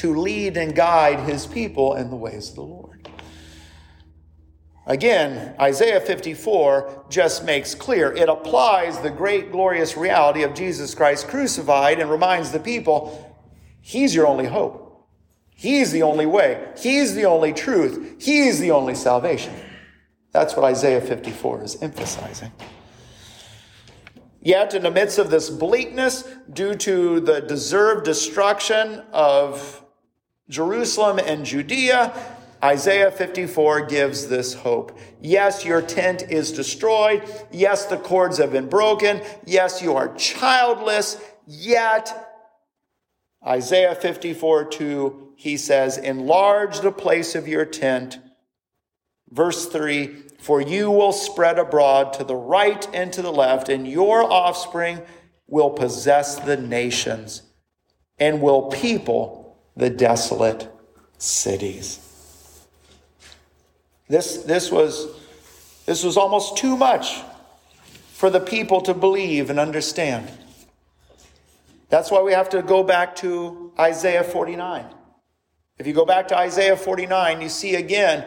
[0.00, 3.06] to lead and guide his people in the ways of the Lord.
[4.86, 11.28] Again, Isaiah 54 just makes clear it applies the great glorious reality of Jesus Christ
[11.28, 13.36] crucified and reminds the people
[13.82, 15.06] he's your only hope.
[15.54, 16.72] He's the only way.
[16.78, 18.22] He's the only truth.
[18.22, 19.54] He's the only salvation.
[20.32, 22.52] That's what Isaiah 54 is emphasizing.
[24.40, 29.79] Yet, in the midst of this bleakness, due to the deserved destruction of
[30.50, 32.12] Jerusalem and Judea,
[32.62, 34.98] Isaiah 54 gives this hope.
[35.22, 37.22] Yes, your tent is destroyed.
[37.50, 39.22] Yes, the cords have been broken.
[39.46, 41.18] Yes, you are childless.
[41.46, 42.12] Yet,
[43.46, 48.18] Isaiah 54 2, he says, Enlarge the place of your tent.
[49.30, 53.88] Verse 3 For you will spread abroad to the right and to the left, and
[53.88, 55.00] your offspring
[55.46, 57.42] will possess the nations
[58.18, 59.39] and will people
[59.80, 60.70] the desolate
[61.16, 61.98] cities.
[64.08, 65.08] This, this, was,
[65.86, 67.22] this was almost too much
[68.12, 70.30] for the people to believe and understand.
[71.88, 74.84] That's why we have to go back to Isaiah 49.
[75.78, 78.26] If you go back to Isaiah 49, you see again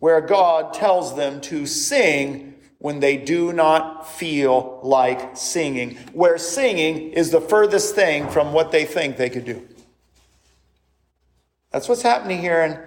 [0.00, 7.12] where God tells them to sing when they do not feel like singing, where singing
[7.12, 9.64] is the furthest thing from what they think they could do.
[11.74, 12.78] That's what's happening here in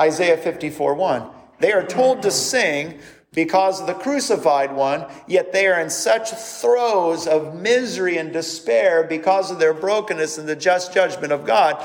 [0.00, 1.30] Isaiah 54 1.
[1.60, 2.98] They are told to sing
[3.32, 9.04] because of the crucified one, yet they are in such throes of misery and despair
[9.04, 11.84] because of their brokenness and the just judgment of God, uh,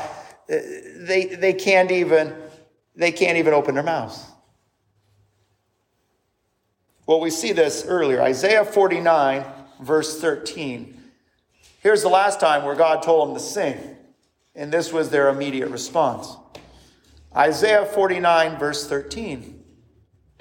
[0.49, 2.35] they, they can't even
[2.95, 4.25] they can't even open their mouths.
[7.05, 8.19] Well, we see this earlier.
[8.19, 9.45] Isaiah 49,
[9.79, 11.03] verse 13.
[11.81, 13.77] Here's the last time where God told them to sing,
[14.55, 16.35] and this was their immediate response.
[17.37, 19.63] Isaiah 49, verse 13.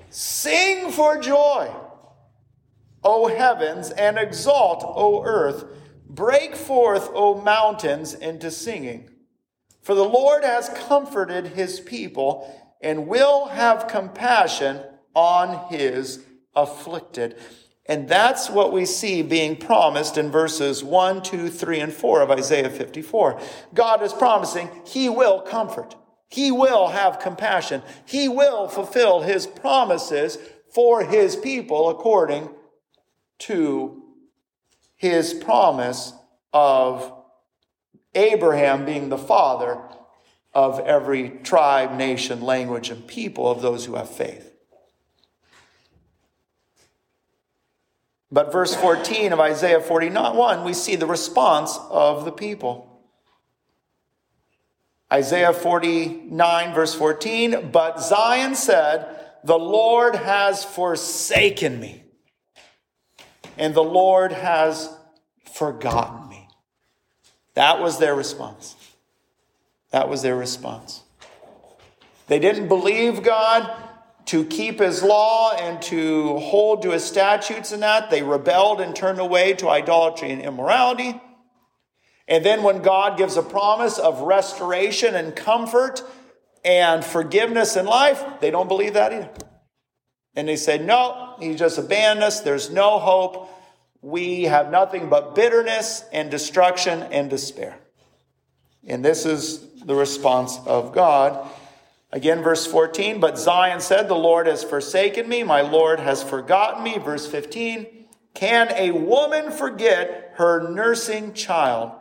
[0.08, 1.70] Sing for joy,
[3.04, 5.64] O heavens, and exalt, O earth.
[6.08, 9.10] Break forth, O mountains, into singing.
[9.82, 14.80] For the Lord has comforted his people and will have compassion
[15.14, 16.24] on his
[16.54, 17.36] afflicted.
[17.84, 22.30] And that's what we see being promised in verses 1, 2, 3, and 4 of
[22.30, 23.40] Isaiah 54.
[23.74, 25.94] God is promising he will comfort.
[26.28, 27.82] He will have compassion.
[28.04, 30.38] He will fulfill his promises
[30.70, 32.50] for his people according
[33.38, 34.02] to
[34.96, 36.12] his promise
[36.52, 37.12] of
[38.14, 39.78] Abraham being the father
[40.54, 44.52] of every tribe, nation, language, and people of those who have faith.
[48.32, 52.95] But verse 14 of Isaiah 41, we see the response of the people.
[55.12, 62.02] Isaiah 49, verse 14, but Zion said, The Lord has forsaken me,
[63.56, 64.92] and the Lord has
[65.52, 66.48] forgotten me.
[67.54, 68.74] That was their response.
[69.90, 71.02] That was their response.
[72.26, 73.70] They didn't believe God
[74.26, 78.10] to keep his law and to hold to his statutes and that.
[78.10, 81.20] They rebelled and turned away to idolatry and immorality.
[82.28, 86.02] And then when God gives a promise of restoration and comfort
[86.64, 89.30] and forgiveness in life, they don't believe that either.
[90.34, 92.40] And they say, no, he just abandoned us.
[92.40, 93.48] There's no hope.
[94.02, 97.78] We have nothing but bitterness and destruction and despair.
[98.86, 101.48] And this is the response of God.
[102.12, 106.82] Again, verse 14, but Zion said, The Lord has forsaken me, my Lord has forgotten
[106.84, 106.98] me.
[106.98, 107.86] Verse 15,
[108.34, 111.92] can a woman forget her nursing child?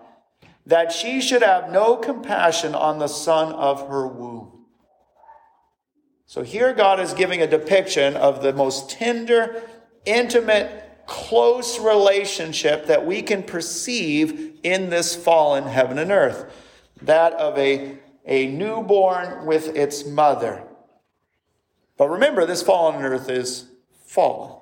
[0.65, 4.65] That she should have no compassion on the son of her womb.
[6.25, 9.61] So here God is giving a depiction of the most tender,
[10.05, 16.51] intimate, close relationship that we can perceive in this fallen heaven and earth
[17.01, 20.63] that of a, a newborn with its mother.
[21.97, 23.65] But remember, this fallen earth is
[24.05, 24.54] fallen.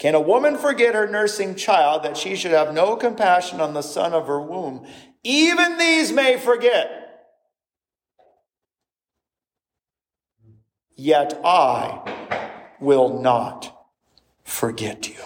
[0.00, 3.82] Can a woman forget her nursing child that she should have no compassion on the
[3.82, 4.86] son of her womb?
[5.22, 7.28] Even these may forget.
[10.96, 12.00] Yet I
[12.80, 13.88] will not
[14.42, 15.22] forget you.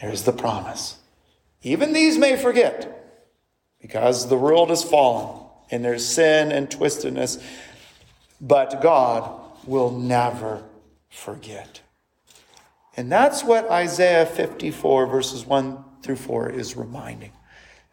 [0.00, 0.98] There's the promise.
[1.62, 2.90] Even these may forget
[3.80, 7.40] because the world has fallen and there's sin and twistedness,
[8.40, 9.30] but God
[9.64, 10.64] will never
[11.08, 11.83] forget.
[12.96, 17.32] And that's what Isaiah 54, verses 1 through 4, is reminding,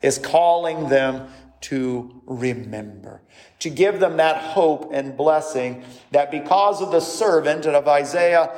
[0.02, 1.28] is calling them
[1.62, 3.22] to remember,
[3.60, 8.52] to give them that hope and blessing that because of the servant and of Isaiah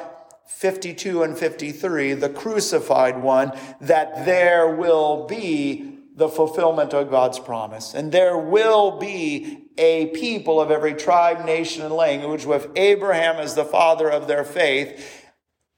[0.47, 7.93] 52 and 53, the crucified one, that there will be the fulfillment of God's promise.
[7.93, 13.55] And there will be a people of every tribe, nation, and language with Abraham as
[13.55, 15.22] the father of their faith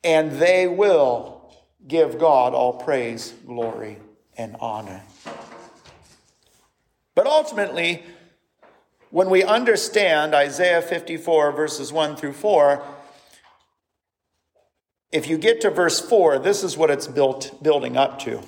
[0.05, 1.51] and they will
[1.87, 3.97] give God all praise, glory,
[4.37, 5.01] and honor.
[7.15, 8.03] But ultimately,
[9.09, 12.83] when we understand Isaiah 54, verses 1 through 4,
[15.11, 18.41] if you get to verse 4, this is what it's built, building up to.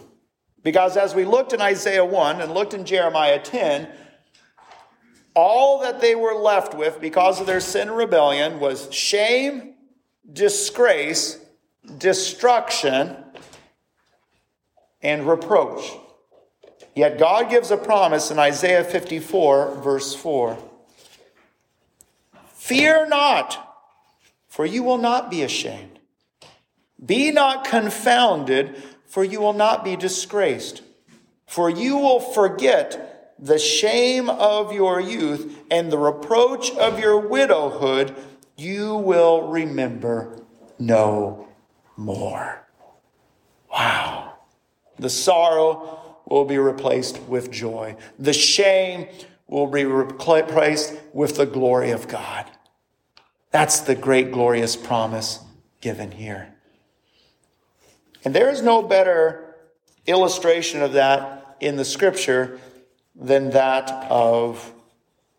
[0.63, 3.87] Because as we looked in Isaiah 1 and looked in Jeremiah 10,
[5.33, 9.75] all that they were left with because of their sin and rebellion was shame,
[10.31, 11.39] disgrace,
[11.97, 13.15] destruction,
[15.01, 15.91] and reproach.
[16.95, 20.57] Yet God gives a promise in Isaiah 54, verse 4
[22.55, 23.77] Fear not,
[24.47, 25.99] for you will not be ashamed.
[27.03, 30.81] Be not confounded, for you will not be disgraced.
[31.45, 38.15] For you will forget the shame of your youth and the reproach of your widowhood,
[38.57, 40.43] you will remember
[40.79, 41.46] no
[41.97, 42.65] more.
[43.71, 44.37] Wow.
[44.97, 47.95] The sorrow will be replaced with joy.
[48.17, 49.07] The shame
[49.47, 52.45] will be replaced with the glory of God.
[53.51, 55.39] That's the great, glorious promise
[55.81, 56.53] given here.
[58.23, 59.55] And there is no better
[60.05, 62.59] illustration of that in the scripture
[63.15, 64.73] than that of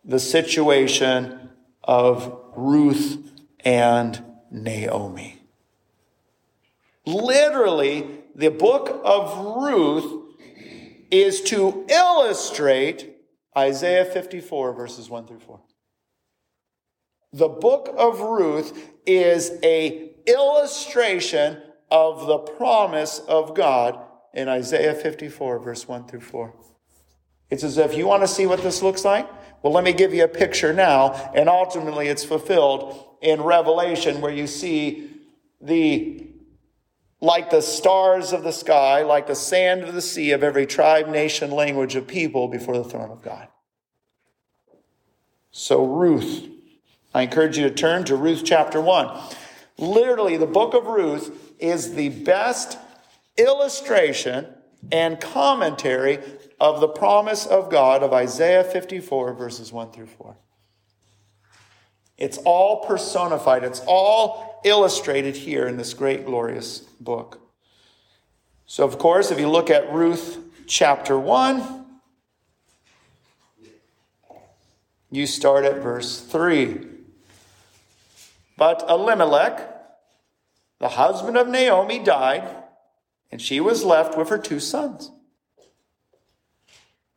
[0.05, 1.51] the situation
[1.85, 3.19] of Ruth
[3.61, 5.38] and Naomi.
[7.09, 10.37] Literally, the book of Ruth
[11.11, 13.17] is to illustrate
[13.57, 15.59] Isaiah 54, verses 1 through 4.
[17.33, 23.99] The book of Ruth is a illustration of the promise of God
[24.35, 26.55] in Isaiah 54, verse 1 through 4.
[27.49, 29.27] It's as if you want to see what this looks like?
[29.63, 34.33] Well, let me give you a picture now, and ultimately it's fulfilled in Revelation where
[34.33, 35.11] you see
[35.59, 36.28] the
[37.21, 41.09] like the stars of the sky, like the sand of the sea of every tribe,
[41.09, 43.49] nation, language of people before the throne of God.
[45.51, 46.49] So, Ruth,
[47.13, 49.21] I encourage you to turn to Ruth chapter 1.
[49.79, 52.79] Literally, the book of Ruth is the best
[53.37, 54.47] illustration
[54.93, 56.19] and commentary
[56.61, 60.37] of the promise of God of Isaiah 54, verses 1 through 4.
[62.17, 67.41] It's all personified, it's all illustrated here in this great, glorious book.
[68.67, 71.87] So, of course, if you look at Ruth chapter 1,
[75.11, 76.87] you start at verse 3.
[78.57, 79.75] But Elimelech,
[80.81, 82.49] the husband of Naomi, died,
[83.31, 85.11] and she was left with her two sons.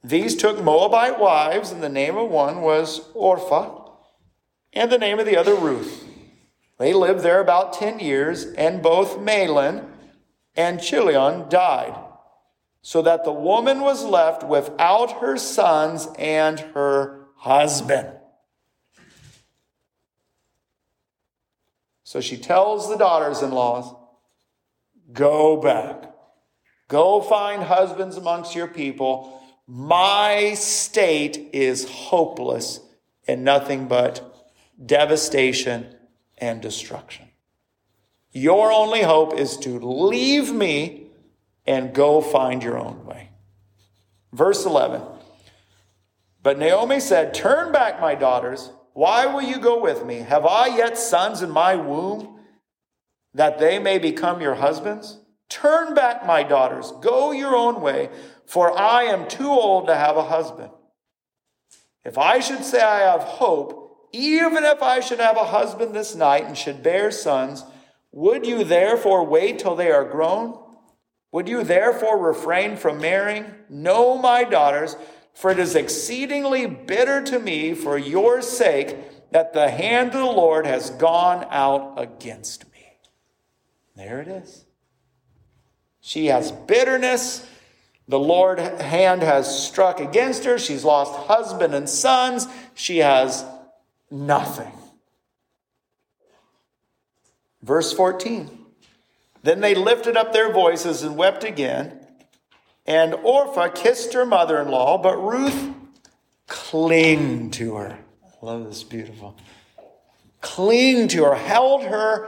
[0.04, 3.89] These took Moabite wives, and the name of one was Orpah,
[4.74, 6.01] and the name of the other Ruth.
[6.82, 9.86] They lived there about 10 years, and both Mahlon
[10.56, 11.96] and Chilion died,
[12.82, 18.10] so that the woman was left without her sons and her husband.
[22.04, 23.94] So she tells the daughters in laws,
[25.14, 26.12] Go back.
[26.88, 32.80] Go find husbands amongst your people my state is hopeless
[33.28, 34.36] and nothing but
[34.84, 35.96] devastation
[36.42, 37.28] and destruction.
[38.34, 41.08] Your only hope is to leave me
[41.66, 43.30] and go find your own way.
[44.34, 45.02] Verse 11.
[46.44, 48.72] But Naomi said, Turn back, my daughters.
[48.94, 50.18] Why will you go with me?
[50.18, 52.39] Have I yet sons in my womb
[53.34, 55.20] that they may become your husbands?
[55.48, 56.92] Turn back, my daughters.
[57.02, 58.10] Go your own way
[58.52, 60.72] for I am too old to have a husband.
[62.04, 63.81] If I should say I have hope,
[64.12, 67.64] even if I should have a husband this night and should bear sons,
[68.12, 70.57] would you therefore wait till they are grown?
[71.32, 73.45] Would you therefore refrain from marrying?
[73.70, 74.95] No, my daughters,
[75.34, 80.26] for it is exceedingly bitter to me for your sake that the hand of the
[80.26, 82.97] Lord has gone out against me.
[83.95, 84.66] There it is.
[86.01, 87.47] She has bitterness
[88.12, 90.59] the Lord hand has struck against her.
[90.59, 92.45] She's lost husband and sons.
[92.74, 93.45] She has
[94.12, 94.72] nothing.
[97.62, 98.49] Verse 14.
[99.43, 101.99] Then they lifted up their voices and wept again.
[102.86, 105.70] And Orpah kissed her mother in law, but Ruth
[106.47, 107.99] clung to her.
[108.24, 109.38] I love this beautiful.
[110.41, 112.28] Cling to her, held her.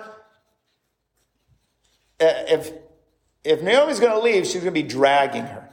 [2.19, 2.71] Uh, if,
[3.43, 5.67] if Naomi's going to leave, she's going to be dragging her.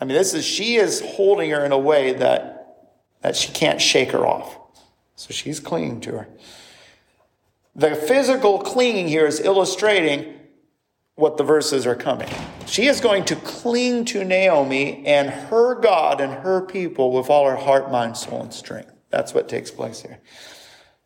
[0.00, 2.86] I mean, this is, she is holding her in a way that,
[3.22, 4.59] that she can't shake her off.
[5.20, 6.28] So she's clinging to her.
[7.76, 10.34] The physical clinging here is illustrating
[11.14, 12.30] what the verses are coming.
[12.64, 17.46] She is going to cling to Naomi and her God and her people with all
[17.46, 18.92] her heart, mind, soul, and strength.
[19.10, 20.20] That's what takes place here.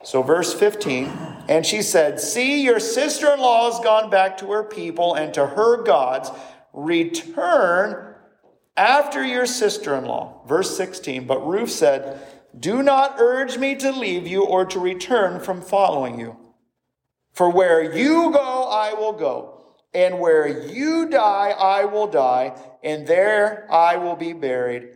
[0.04, 1.06] So, verse 15,
[1.48, 5.34] and she said, See, your sister in law has gone back to her people and
[5.34, 6.30] to her gods.
[6.72, 8.14] Return
[8.76, 10.40] after your sister in law.
[10.46, 12.20] Verse 16, but Ruth said,
[12.58, 16.36] Do not urge me to leave you or to return from following you.
[17.32, 23.06] For where you go, I will go, and where you die, I will die, and
[23.06, 24.90] there I will be buried.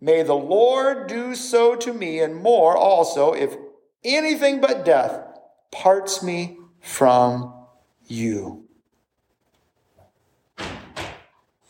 [0.00, 3.54] May the Lord do so to me, and more also, if
[4.02, 5.22] anything but death
[5.70, 7.52] parts me from
[8.06, 8.64] you.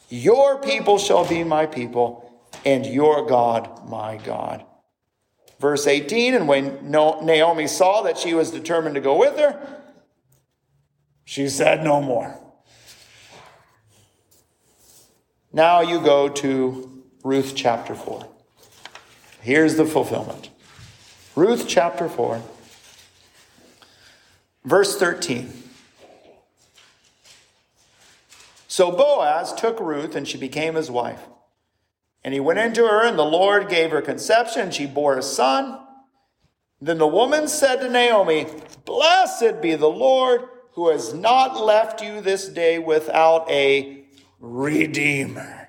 [0.09, 2.30] Your people shall be my people,
[2.64, 4.64] and your God my God.
[5.63, 9.81] Verse 18 And when Naomi saw that she was determined to go with her,
[11.25, 12.37] she said no more.
[15.53, 18.27] Now you go to Ruth chapter 4.
[19.41, 20.51] Here's the fulfillment.
[21.37, 22.43] Ruth chapter 4,
[24.65, 25.63] verse 13.
[28.67, 31.21] So Boaz took Ruth, and she became his wife.
[32.25, 34.62] And he went into her, and the Lord gave her conception.
[34.62, 35.79] And she bore a son.
[36.81, 38.47] Then the woman said to Naomi,
[38.85, 40.43] Blessed be the Lord,
[40.73, 44.05] who has not left you this day without a
[44.41, 45.62] redeemer.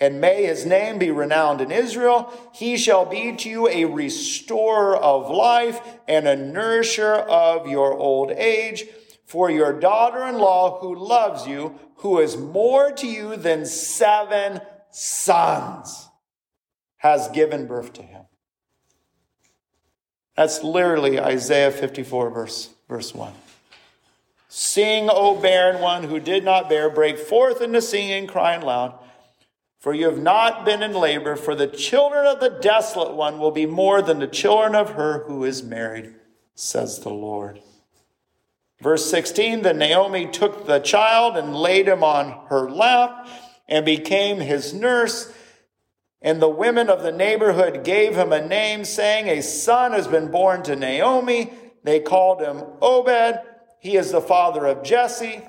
[0.00, 2.32] And may his name be renowned in Israel.
[2.54, 8.30] He shall be to you a restorer of life and a nourisher of your old
[8.30, 8.86] age
[9.26, 14.60] for your daughter in law who loves you, who is more to you than seven
[14.90, 16.08] sons,
[16.96, 18.24] has given birth to him.
[20.34, 23.32] That's literally Isaiah 54, verse, verse 1.
[24.48, 28.98] Sing, O barren one who did not bear, break forth into singing, crying loud.
[29.78, 33.50] For you have not been in labor, for the children of the desolate one will
[33.50, 36.14] be more than the children of her who is married,
[36.54, 37.60] says the Lord.
[38.80, 43.28] Verse 16 Then Naomi took the child and laid him on her lap
[43.68, 45.32] and became his nurse.
[46.22, 50.30] And the women of the neighborhood gave him a name, saying, A son has been
[50.30, 51.52] born to Naomi.
[51.82, 53.40] They called him Obed.
[53.80, 55.40] He is the father of Jesse,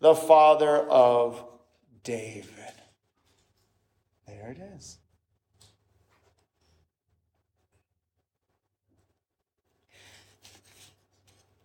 [0.00, 1.44] the father of
[2.04, 2.46] David.
[4.26, 4.98] There it is.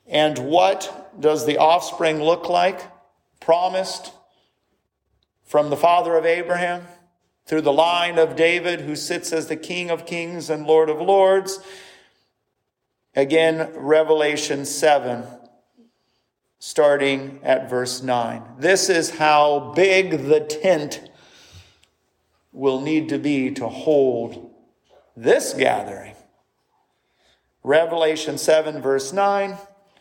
[0.08, 2.82] And what does the offspring look like?
[3.40, 4.14] Promised
[5.44, 6.86] from the father of Abraham
[7.46, 11.00] through the line of David, who sits as the King of kings and Lord of
[11.00, 11.60] lords.
[13.16, 15.24] Again, Revelation 7,
[16.60, 18.44] starting at verse 9.
[18.60, 21.10] This is how big the tent
[22.52, 24.54] will need to be to hold
[25.16, 26.16] this gathering.
[27.64, 29.58] Revelation 7, verse 9.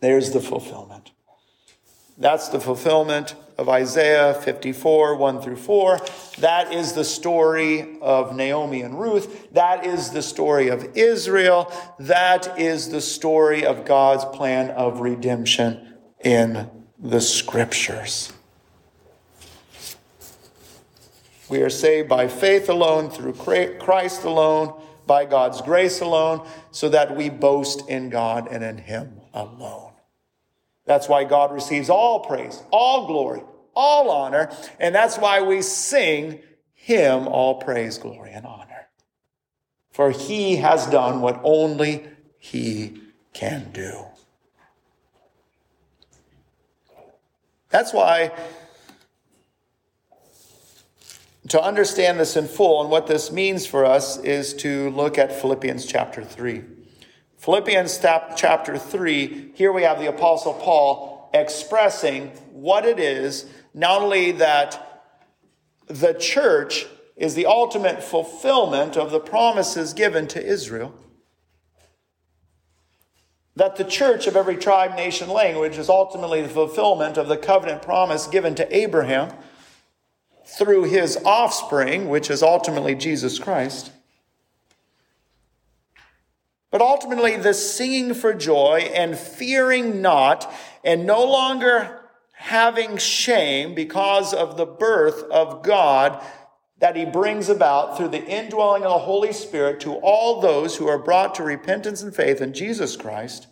[0.00, 1.12] There's the fulfillment.
[2.16, 6.00] That's the fulfillment of Isaiah 54, 1 through 4.
[6.38, 9.52] That is the story of Naomi and Ruth.
[9.52, 11.72] That is the story of Israel.
[11.98, 18.32] That is the story of God's plan of redemption in the scriptures.
[21.48, 27.16] We are saved by faith alone, through Christ alone, by God's grace alone, so that
[27.16, 29.89] we boast in God and in Him alone.
[30.90, 33.42] That's why God receives all praise, all glory,
[33.76, 36.40] all honor, and that's why we sing
[36.74, 38.88] Him all praise, glory, and honor.
[39.92, 42.08] For He has done what only
[42.40, 44.04] He can do.
[47.68, 48.32] That's why
[51.50, 55.40] to understand this in full and what this means for us is to look at
[55.40, 56.64] Philippians chapter 3.
[57.40, 57.98] Philippians
[58.36, 65.06] chapter 3, here we have the Apostle Paul expressing what it is, not only that
[65.86, 66.84] the church
[67.16, 70.94] is the ultimate fulfillment of the promises given to Israel,
[73.56, 77.80] that the church of every tribe, nation, language is ultimately the fulfillment of the covenant
[77.80, 79.32] promise given to Abraham
[80.44, 83.92] through his offspring, which is ultimately Jesus Christ.
[86.70, 90.52] But ultimately, the singing for joy and fearing not,
[90.84, 92.00] and no longer
[92.32, 96.24] having shame because of the birth of God
[96.78, 100.88] that he brings about through the indwelling of the Holy Spirit to all those who
[100.88, 103.48] are brought to repentance and faith in Jesus Christ.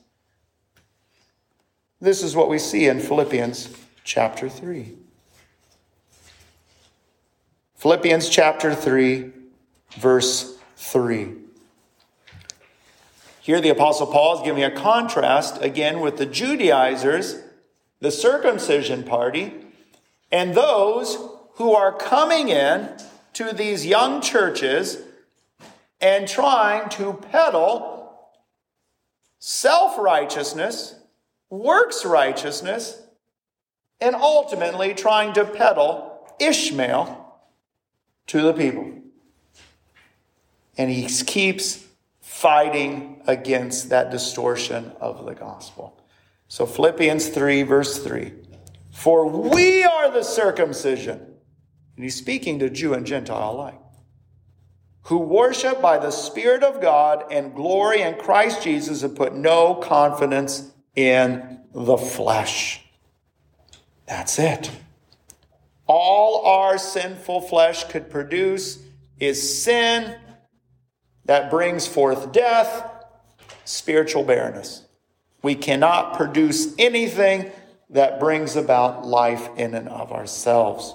[2.00, 4.96] This is what we see in Philippians chapter 3.
[7.74, 9.30] Philippians chapter 3,
[9.98, 11.38] verse 3.
[13.49, 17.40] Here, the Apostle Paul is giving a contrast again with the Judaizers,
[17.99, 19.55] the circumcision party,
[20.30, 21.16] And those
[21.55, 22.90] who are coming in
[23.32, 24.99] to these young churches
[25.99, 28.20] and trying to peddle
[29.38, 30.96] self righteousness,
[31.49, 33.01] works righteousness,
[33.99, 37.40] and ultimately trying to peddle Ishmael
[38.26, 38.92] to the people.
[40.76, 41.88] And he keeps
[42.41, 46.01] fighting against that distortion of the gospel.
[46.47, 48.32] So, Philippians 3, verse 3
[48.93, 51.18] For we are the circumcision.
[51.97, 53.80] And he's speaking to Jew and Gentile alike
[55.09, 59.74] who worship by the Spirit of God and glory in Christ Jesus and put no
[59.74, 62.84] confidence in the flesh.
[64.05, 64.70] That's it.
[65.86, 68.82] All our sinful flesh could produce
[69.18, 70.14] is sin
[71.29, 72.91] that brings forth death,
[73.66, 74.87] spiritual barrenness.
[75.43, 77.53] We cannot produce anything
[77.91, 80.95] that brings about life in and of ourselves.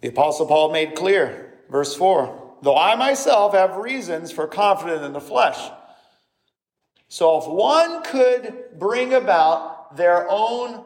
[0.00, 5.12] The Apostle Paul made clear, verse 4 though I myself have reasons for confidence in
[5.12, 5.58] the flesh.
[7.08, 10.84] So if one could bring about their own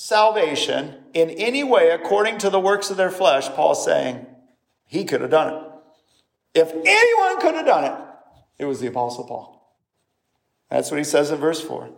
[0.00, 4.24] salvation in any way according to the works of their flesh, Paul's saying
[4.86, 5.62] he could have done it.
[6.54, 7.92] If anyone could have done it,
[8.58, 9.76] it was the Apostle Paul.
[10.70, 11.90] That's what he says in verse 4.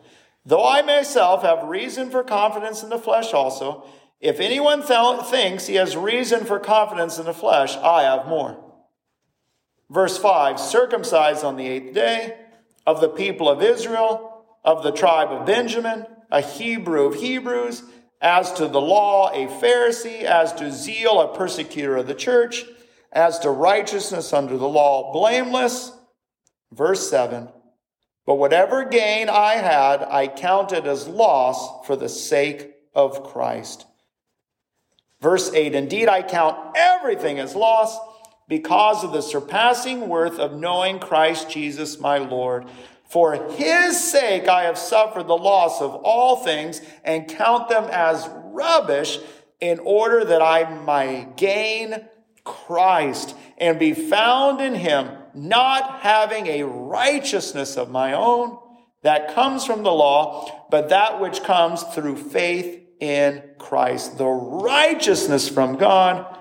[0.44, 3.84] Though I myself have reason for confidence in the flesh also,
[4.20, 8.59] if anyone th- thinks he has reason for confidence in the flesh, I have more.
[9.88, 12.36] Verse 5 circumcised on the eighth day,
[12.84, 17.84] of the people of Israel, of the tribe of Benjamin, a Hebrew of Hebrews,
[18.22, 22.64] as to the law, a Pharisee, as to zeal, a persecutor of the church,
[23.10, 25.92] as to righteousness under the law, blameless.
[26.72, 27.48] Verse 7
[28.24, 33.86] But whatever gain I had, I counted as loss for the sake of Christ.
[35.20, 37.98] Verse 8 Indeed, I count everything as loss
[38.48, 42.66] because of the surpassing worth of knowing Christ Jesus my Lord.
[43.12, 48.26] For his sake I have suffered the loss of all things and count them as
[48.44, 49.18] rubbish
[49.60, 52.08] in order that I might gain
[52.42, 58.58] Christ and be found in him, not having a righteousness of my own
[59.02, 65.50] that comes from the law, but that which comes through faith in Christ, the righteousness
[65.50, 66.38] from God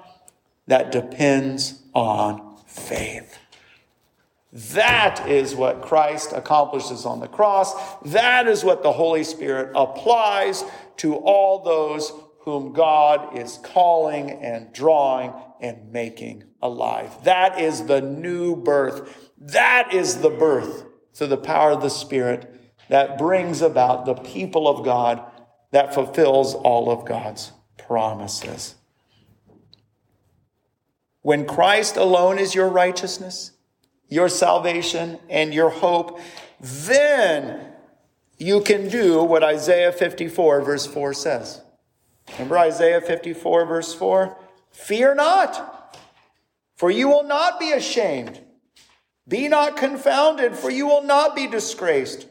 [0.67, 3.40] that depends on faith.
[4.53, 7.73] That is what Christ accomplishes on the cross.
[8.05, 10.63] That is what the Holy Spirit applies
[10.97, 15.31] to all those whom God is calling and drawing
[15.61, 17.23] and making alive.
[17.23, 19.31] That is the new birth.
[19.37, 22.51] That is the birth through the power of the Spirit
[22.89, 25.23] that brings about the people of God
[25.71, 28.75] that fulfills all of God's promises.
[31.21, 33.51] When Christ alone is your righteousness,
[34.11, 36.19] your salvation, and your hope,
[36.59, 37.65] then
[38.37, 41.61] you can do what Isaiah 54, verse 4 says.
[42.33, 44.37] Remember Isaiah 54, verse 4?
[44.69, 45.97] Fear not,
[46.75, 48.41] for you will not be ashamed.
[49.27, 52.27] Be not confounded, for you will not be disgraced.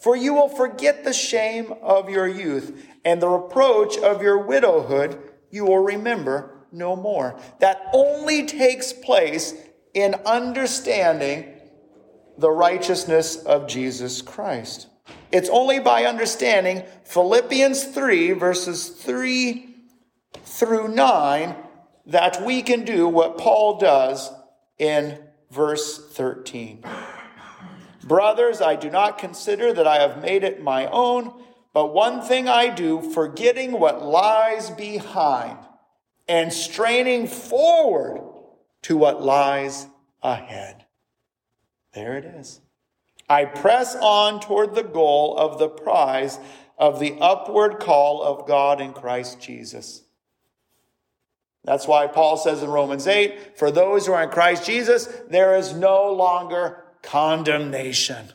[0.00, 5.18] For you will forget the shame of your youth, and the reproach of your widowhood
[5.50, 7.38] you will remember no more.
[7.58, 9.54] That only takes place
[9.94, 11.54] in understanding
[12.36, 14.88] the righteousness of Jesus Christ.
[15.30, 19.74] It's only by understanding Philippians 3, verses 3
[20.44, 21.54] through 9,
[22.06, 24.30] that we can do what Paul does
[24.78, 25.18] in
[25.50, 26.84] verse 13.
[28.02, 31.32] Brothers, I do not consider that I have made it my own,
[31.72, 35.58] but one thing I do, forgetting what lies behind
[36.28, 38.33] and straining forward
[38.84, 39.86] to what lies
[40.22, 40.84] ahead.
[41.94, 42.60] There it is.
[43.28, 46.38] I press on toward the goal of the prize
[46.76, 50.02] of the upward call of God in Christ Jesus.
[51.64, 55.56] That's why Paul says in Romans 8, for those who are in Christ Jesus, there
[55.56, 58.32] is no longer condemnation.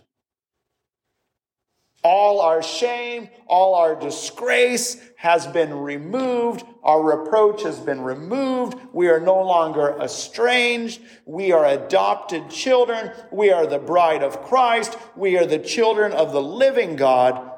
[2.03, 6.63] All our shame, all our disgrace has been removed.
[6.81, 8.77] Our reproach has been removed.
[8.93, 11.01] We are no longer estranged.
[11.25, 13.11] We are adopted children.
[13.31, 14.97] We are the bride of Christ.
[15.17, 17.51] We are the children of the living God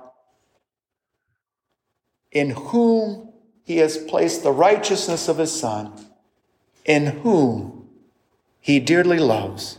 [2.31, 3.31] in whom
[3.63, 5.93] he has placed the righteousness of his Son,
[6.83, 7.89] in whom
[8.59, 9.77] he dearly loves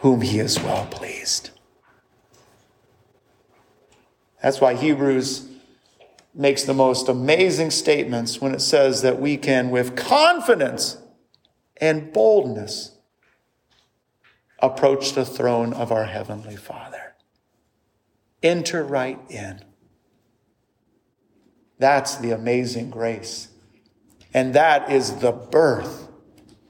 [0.00, 1.50] whom he is well pleased.
[4.44, 5.48] That's why Hebrews
[6.34, 10.98] makes the most amazing statements when it says that we can, with confidence
[11.78, 12.98] and boldness,
[14.58, 17.14] approach the throne of our Heavenly Father.
[18.42, 19.64] Enter right in.
[21.78, 23.48] That's the amazing grace.
[24.34, 26.06] And that is the birth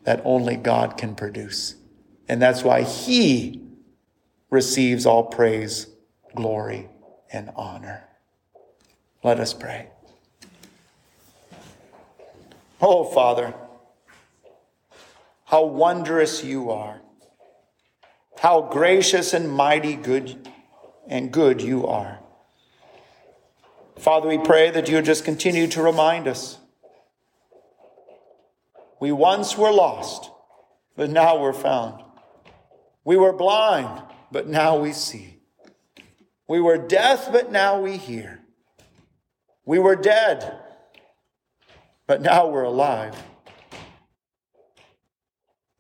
[0.04, 1.74] that only God can produce.
[2.28, 3.66] And that's why He
[4.48, 5.88] receives all praise,
[6.36, 6.88] glory,
[7.34, 8.04] and honor.
[9.22, 9.88] Let us pray.
[12.80, 13.54] Oh, Father,
[15.46, 17.00] how wondrous you are.
[18.38, 20.48] How gracious and mighty good
[21.06, 22.20] and good you are.
[23.98, 26.58] Father, we pray that you just continue to remind us.
[29.00, 30.30] We once were lost,
[30.96, 32.02] but now we're found.
[33.04, 35.38] We were blind, but now we see.
[36.46, 38.40] We were deaf, but now we hear.
[39.64, 40.58] We were dead,
[42.06, 43.16] but now we're alive.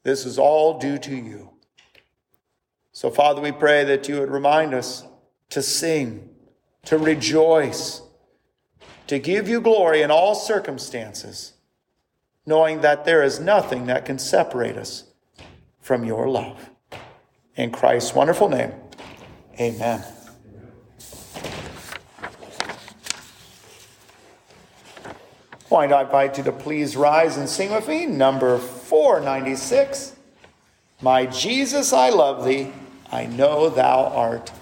[0.04, 1.50] This is all due to you.
[2.92, 5.04] So, Father, we pray that you would remind us
[5.50, 6.30] to sing,
[6.84, 8.02] to rejoice,
[9.06, 11.54] to give you glory in all circumstances,
[12.46, 15.04] knowing that there is nothing that can separate us
[15.80, 16.70] from your love.
[17.56, 18.72] In Christ's wonderful name,
[19.60, 20.02] amen.
[25.74, 28.06] Why not invite you to please rise and sing with me?
[28.06, 30.14] Number 496.
[31.02, 32.72] My Jesus, I love thee.
[33.10, 34.52] I know thou art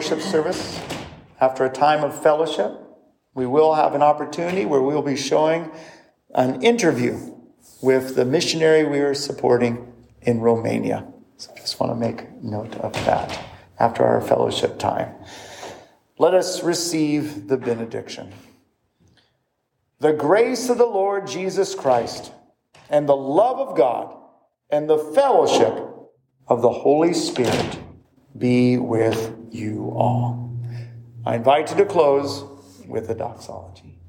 [0.00, 0.80] worship service,
[1.42, 2.72] after a time of fellowship,
[3.34, 5.70] we will have an opportunity where we will be showing
[6.34, 7.18] an interview
[7.82, 11.06] with the missionary we are supporting in Romania.
[11.36, 13.44] So I just want to make note of that
[13.78, 15.14] after our fellowship time.
[16.16, 18.32] Let us receive the benediction.
[19.98, 22.32] The grace of the Lord Jesus Christ
[22.88, 24.16] and the love of God
[24.70, 25.74] and the fellowship
[26.48, 27.78] of the Holy Spirit
[28.36, 30.58] be with you all.
[31.24, 32.44] I invite you to close
[32.86, 33.99] with a doxology.